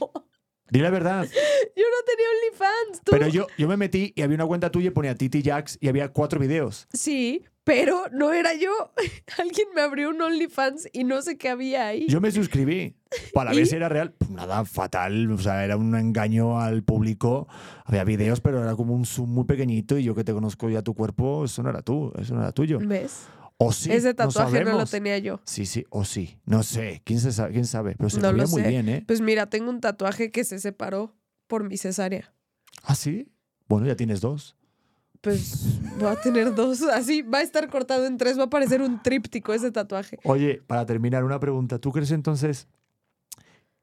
[0.71, 1.27] Di la verdad.
[1.27, 3.03] Yo no tenía OnlyFans.
[3.11, 5.89] Pero yo, yo me metí y había una cuenta tuya y ponía Titi Jax y
[5.89, 6.87] había cuatro videos.
[6.93, 8.71] Sí, pero no era yo.
[9.39, 12.07] Alguien me abrió un OnlyFans y no sé qué había ahí.
[12.09, 12.97] Yo me suscribí
[13.33, 14.13] para ver si era real.
[14.13, 15.31] Pues nada, fatal.
[15.31, 17.47] O sea, era un engaño al público.
[17.85, 20.83] Había videos, pero era como un zoom muy pequeñito y yo que te conozco ya
[20.83, 22.81] tu cuerpo, eso no era tú, eso no era tuyo.
[22.83, 23.29] ¿Ves?
[23.57, 23.93] O sí.
[23.93, 25.41] Ese tatuaje no, lo tenía yo.
[25.45, 26.41] Sí, sí, o sí.
[26.47, 27.03] No sé.
[27.05, 27.53] ¿Quién, se sabe?
[27.53, 27.95] ¿Quién sabe?
[27.97, 29.05] Pero se no veía muy bien, ¿eh?
[29.07, 31.15] Pues mira, tengo un tatuaje que se separó
[31.47, 32.35] por mi cesárea.
[32.83, 33.31] ¿Ah, sí?
[33.69, 34.57] Bueno, ya tienes dos.
[35.21, 36.83] Pues va a tener dos.
[36.83, 38.39] Así va a estar cortado en tres.
[38.39, 40.19] Va a parecer un tríptico ese tatuaje.
[40.25, 41.79] Oye, para terminar, una pregunta.
[41.79, 42.69] ¿Tú crees entonces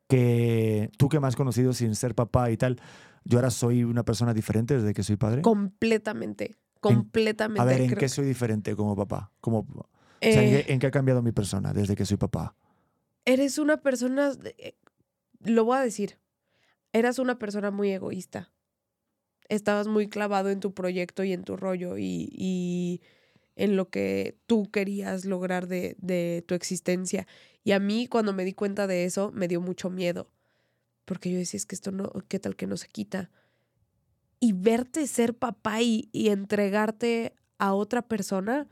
[0.08, 2.82] que tú que me has conocido sin ser papá y tal,
[3.24, 5.42] yo ahora soy una persona diferente desde que soy padre?
[5.42, 6.56] Completamente.
[6.80, 7.62] Completamente.
[7.62, 9.32] a ver, ¿en qué soy diferente como papá?
[9.42, 9.66] Como,
[10.22, 12.56] eh, ¿en, qué, ha cambiado mi persona desde que soy papá?
[13.26, 14.76] Eres una persona, eh,
[15.42, 16.20] lo voy a decir,
[16.94, 18.52] eras una persona muy egoísta.
[19.50, 23.02] Estabas muy clavado en tu proyecto y en tu rollo y,
[23.56, 27.28] en lo que tú querías lograr de, de tu existencia.
[27.64, 30.30] Y a mí cuando me di cuenta de eso me dio mucho miedo.
[31.06, 33.32] Porque yo decía, es que esto no, ¿qué tal que no se quita?
[34.40, 38.68] y verte ser papá y, entregarte a otra persona,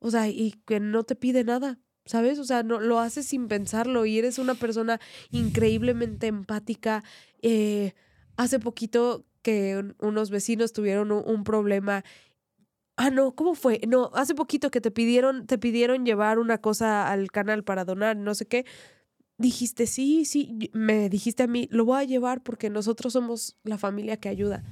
[0.00, 2.38] o sea, y que no te pide nada, ¿sabes?
[2.38, 5.00] O sea, no, lo haces sin pensarlo y eres una persona
[5.30, 7.04] increíblemente empática.
[7.42, 7.94] Eh,
[8.36, 12.04] hace poquito que unos vecinos tuvieron un, problema
[12.96, 13.80] Ah, no, ¿cómo fue?
[13.88, 18.16] No, hace poquito que te pidieron, te pidieron llevar una cosa al canal para donar,
[18.16, 18.64] no sé qué
[19.38, 23.78] dijiste, sí, sí, me dijiste a mí, lo voy a llevar porque nosotros somos la
[23.78, 24.62] familia que ayuda.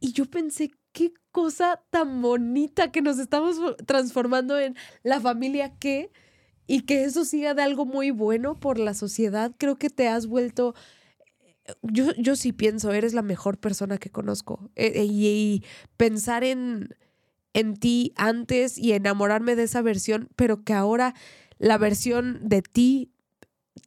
[0.00, 6.10] Y yo pensé, qué cosa tan bonita que nos estamos transformando en la familia que,
[6.66, 9.52] y que eso siga de algo muy bueno por la sociedad.
[9.58, 10.74] Creo que te has vuelto,
[11.82, 14.70] yo, yo sí pienso, eres la mejor persona que conozco.
[14.76, 15.64] E, e, y,
[15.96, 16.94] pensar en,
[17.52, 21.14] en ti antes y enamorarme de esa versión, pero que ahora
[21.58, 23.12] la versión de ti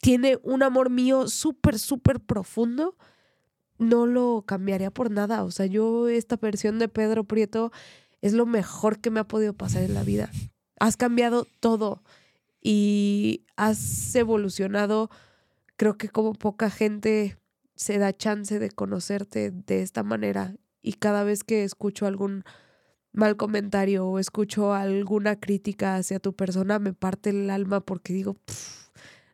[0.01, 2.95] tiene un amor mío súper, súper profundo,
[3.77, 5.43] no lo cambiaría por nada.
[5.43, 7.71] O sea, yo esta versión de Pedro Prieto
[8.21, 10.29] es lo mejor que me ha podido pasar en la vida.
[10.79, 12.03] Has cambiado todo
[12.61, 15.09] y has evolucionado.
[15.75, 17.37] Creo que como poca gente
[17.75, 20.55] se da chance de conocerte de esta manera.
[20.81, 22.43] Y cada vez que escucho algún
[23.11, 28.37] mal comentario o escucho alguna crítica hacia tu persona, me parte el alma porque digo,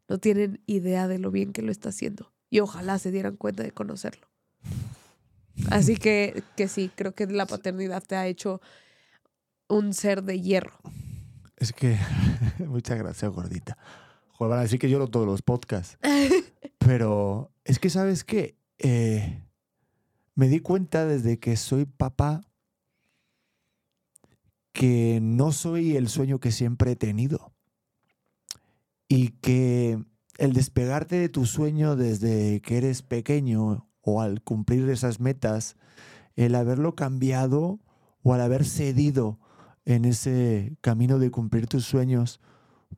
[0.07, 2.31] no tienen idea de lo bien que lo está haciendo.
[2.49, 4.27] Y ojalá se dieran cuenta de conocerlo.
[5.69, 8.61] Así que, que sí, creo que la paternidad te ha hecho
[9.67, 10.79] un ser de hierro.
[11.57, 11.97] Es que,
[12.59, 13.77] muchas gracias, gordita.
[14.29, 15.97] Joder, van a decir que lloro todos los podcasts.
[16.77, 18.57] Pero es que, ¿sabes qué?
[18.77, 19.43] Eh,
[20.35, 22.41] me di cuenta desde que soy papá
[24.71, 27.53] que no soy el sueño que siempre he tenido
[29.09, 30.01] y que
[30.37, 35.75] el despegarte de tu sueño desde que eres pequeño o al cumplir esas metas,
[36.35, 37.79] el haberlo cambiado
[38.23, 39.39] o al haber cedido
[39.83, 42.39] en ese camino de cumplir tus sueños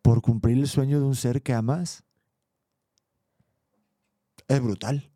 [0.02, 2.04] por cumplir el sueño de un ser que amas,
[4.56, 5.12] es brutal.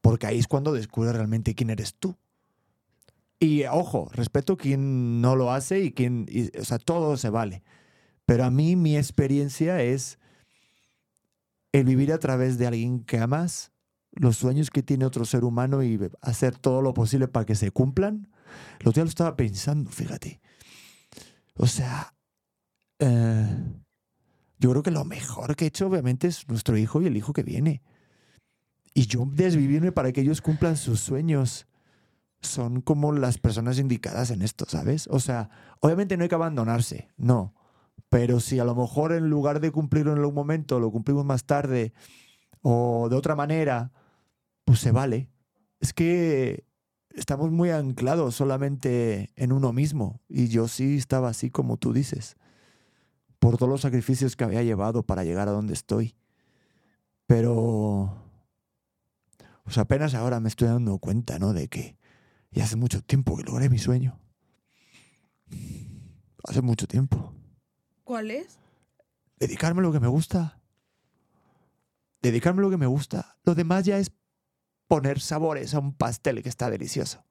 [0.00, 2.16] Porque ahí es cuando descubres realmente quién eres tú.
[3.38, 6.26] Y ojo, respeto quien no lo hace y quien,
[6.58, 7.62] o sea, todo se vale.
[8.26, 10.18] Pero a mí mi experiencia es
[11.72, 13.72] el vivir a través de alguien que amas,
[14.12, 17.70] los sueños que tiene otro ser humano y hacer todo lo posible para que se
[17.70, 18.28] cumplan.
[18.80, 20.40] Lo día lo estaba pensando, fíjate.
[21.56, 22.14] O sea,
[22.98, 23.74] eh,
[24.58, 27.32] yo creo que lo mejor que he hecho obviamente es nuestro hijo y el hijo
[27.32, 27.82] que viene.
[28.94, 31.66] Y yo desvivirme para que ellos cumplan sus sueños
[32.40, 35.08] son como las personas indicadas en esto, ¿sabes?
[35.10, 37.54] O sea, obviamente no hay que abandonarse, no.
[38.08, 41.44] Pero si a lo mejor en lugar de cumplirlo en algún momento, lo cumplimos más
[41.44, 41.92] tarde
[42.62, 43.92] o de otra manera,
[44.64, 45.30] pues se vale.
[45.80, 46.64] Es que
[47.10, 50.20] estamos muy anclados solamente en uno mismo.
[50.28, 52.36] Y yo sí estaba así como tú dices,
[53.38, 56.14] por todos los sacrificios que había llevado para llegar a donde estoy.
[57.26, 58.23] Pero,
[59.64, 61.52] pues apenas ahora me estoy dando cuenta, ¿no?
[61.52, 61.96] De que
[62.50, 64.20] ya hace mucho tiempo que logré mi sueño.
[66.46, 67.34] Hace mucho tiempo.
[68.04, 68.58] ¿Cuál es?
[69.38, 70.60] Dedicarme a lo que me gusta.
[72.20, 73.36] Dedicarme a lo que me gusta.
[73.44, 74.12] Lo demás ya es
[74.86, 77.24] poner sabores a un pastel que está delicioso.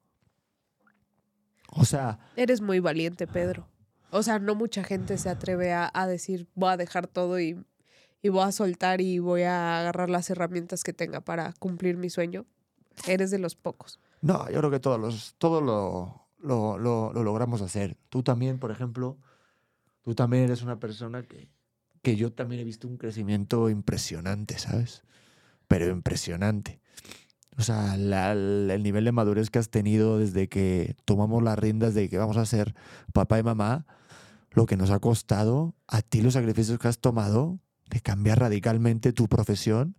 [1.68, 2.18] O sea...
[2.34, 3.68] Eres muy valiente, Pedro.
[4.10, 7.64] O sea, no mucha gente se atreve a, a decir, voy a dejar todo y,
[8.24, 12.10] y, voy a soltar y voy a agarrar las herramientas que tenga para cumplir mi
[12.10, 12.46] sueño.
[13.06, 14.00] Eres de los pocos.
[14.22, 17.96] No, yo creo que todos, todos lo, lo, lo, lo logramos hacer.
[18.08, 19.18] Tú también, por ejemplo,
[20.02, 21.50] tú también eres una persona que,
[22.02, 25.02] que yo también he visto un crecimiento impresionante, ¿sabes?
[25.66, 26.80] Pero impresionante.
[27.56, 32.08] O sea, el nivel de madurez que has tenido desde que tomamos las riendas de
[32.08, 32.74] que vamos a ser
[33.12, 33.86] papá y mamá,
[34.50, 37.60] lo que nos ha costado, a ti los sacrificios que has tomado
[37.90, 39.96] de cambiar radicalmente tu profesión,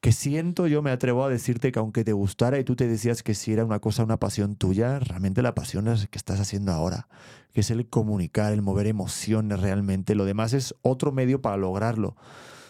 [0.00, 3.22] que siento, yo me atrevo a decirte que aunque te gustara y tú te decías
[3.22, 6.72] que si era una cosa, una pasión tuya, realmente la pasión es que estás haciendo
[6.72, 7.06] ahora,
[7.52, 10.14] que es el comunicar, el mover emociones realmente.
[10.14, 12.16] Lo demás es otro medio para lograrlo.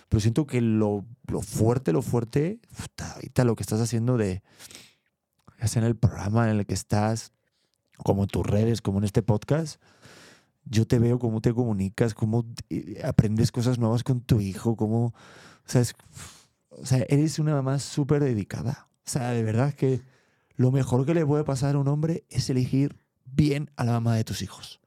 [0.08, 2.58] Pero siento que lo, lo fuerte, lo fuerte,
[2.98, 4.42] ahorita lo que estás haciendo de,
[5.60, 7.32] ya en el programa en el que estás,
[8.02, 9.80] como en tus redes, como en este podcast,
[10.64, 12.46] yo te veo cómo te comunicas, cómo
[13.04, 15.14] aprendes cosas nuevas con tu hijo, cómo, o
[15.66, 15.94] sea, es,
[16.70, 18.88] o sea eres una mamá súper dedicada.
[19.06, 20.02] O sea, de verdad que
[20.54, 24.14] lo mejor que le puede pasar a un hombre es elegir bien a la mamá
[24.16, 24.80] de tus hijos.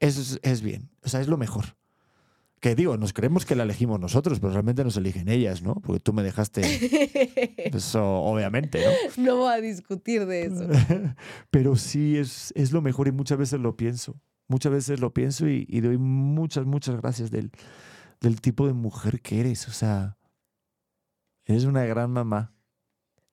[0.00, 1.77] Eso es, es bien, o sea, es lo mejor.
[2.60, 5.74] Que digo, nos creemos que la elegimos nosotros, pero realmente nos eligen ellas, ¿no?
[5.76, 6.62] Porque tú me dejaste.
[7.56, 9.22] Eso, obviamente, ¿no?
[9.22, 10.66] No voy a discutir de eso.
[11.50, 14.20] pero sí es, es lo mejor y muchas veces lo pienso.
[14.48, 17.52] Muchas veces lo pienso y, y doy muchas, muchas gracias del,
[18.20, 19.68] del tipo de mujer que eres.
[19.68, 20.16] O sea,
[21.44, 22.54] eres una gran mamá.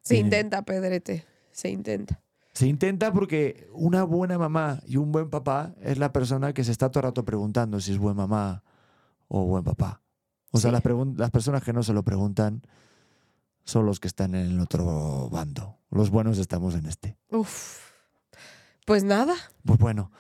[0.02, 1.26] Se intenta, Pedrete.
[1.52, 2.22] Se intenta.
[2.54, 6.72] Se intenta porque una buena mamá y un buen papá es la persona que se
[6.72, 8.64] está todo el rato preguntando si es buena mamá
[9.28, 10.02] o buen papá.
[10.52, 10.84] O sea, las,
[11.16, 12.62] las personas que no se lo preguntan
[13.66, 15.78] son los que están en el otro bando.
[15.90, 17.18] Los buenos estamos en este.
[17.30, 17.80] Uf.
[18.86, 19.36] Pues nada.
[19.66, 20.12] Pues bueno,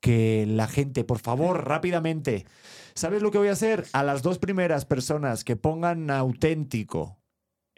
[0.00, 2.46] que la gente, por favor, rápidamente.
[2.94, 3.86] ¿Sabes lo que voy a hacer?
[3.92, 7.17] A las dos primeras personas que pongan auténtico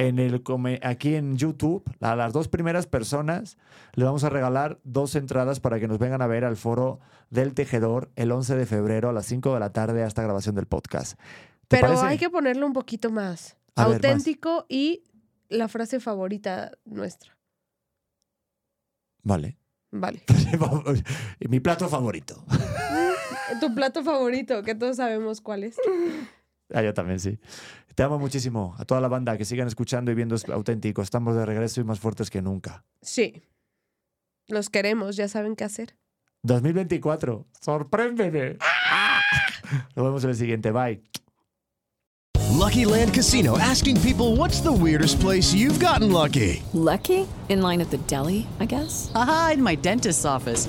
[0.00, 0.42] en el
[0.82, 3.58] aquí en YouTube, a las dos primeras personas
[3.92, 7.52] le vamos a regalar dos entradas para que nos vengan a ver al foro del
[7.52, 10.64] tejedor el 11 de febrero a las 5 de la tarde a esta grabación del
[10.64, 11.20] podcast.
[11.68, 12.06] Pero parece?
[12.06, 13.58] hay que ponerlo un poquito más.
[13.76, 14.66] A Auténtico ver, más.
[14.70, 15.04] y
[15.50, 17.36] la frase favorita nuestra.
[19.22, 19.58] Vale.
[19.90, 20.22] Vale.
[21.40, 22.42] Mi plato favorito.
[23.60, 25.76] tu plato favorito, que todos sabemos cuál es.
[26.72, 27.38] Ah, yo también, sí.
[28.00, 28.74] Te amo muchísimo.
[28.78, 31.02] A toda la banda que sigan escuchando y viendo auténtico.
[31.02, 32.82] Estamos de regreso y más fuertes que nunca.
[33.02, 33.42] Sí.
[34.48, 35.98] Los queremos, ya saben qué hacer.
[36.42, 37.46] 2024.
[37.60, 38.56] ¡Sorpréndeme!
[39.94, 40.70] Nos vemos en el siguiente.
[40.70, 41.02] Bye.
[42.56, 46.62] Lucky Land Casino asking people what's the weirdest place you've gotten lucky?
[46.72, 47.28] Lucky?
[47.50, 49.12] In line at the deli, I guess?
[49.14, 50.68] Aha, in my dentist's office.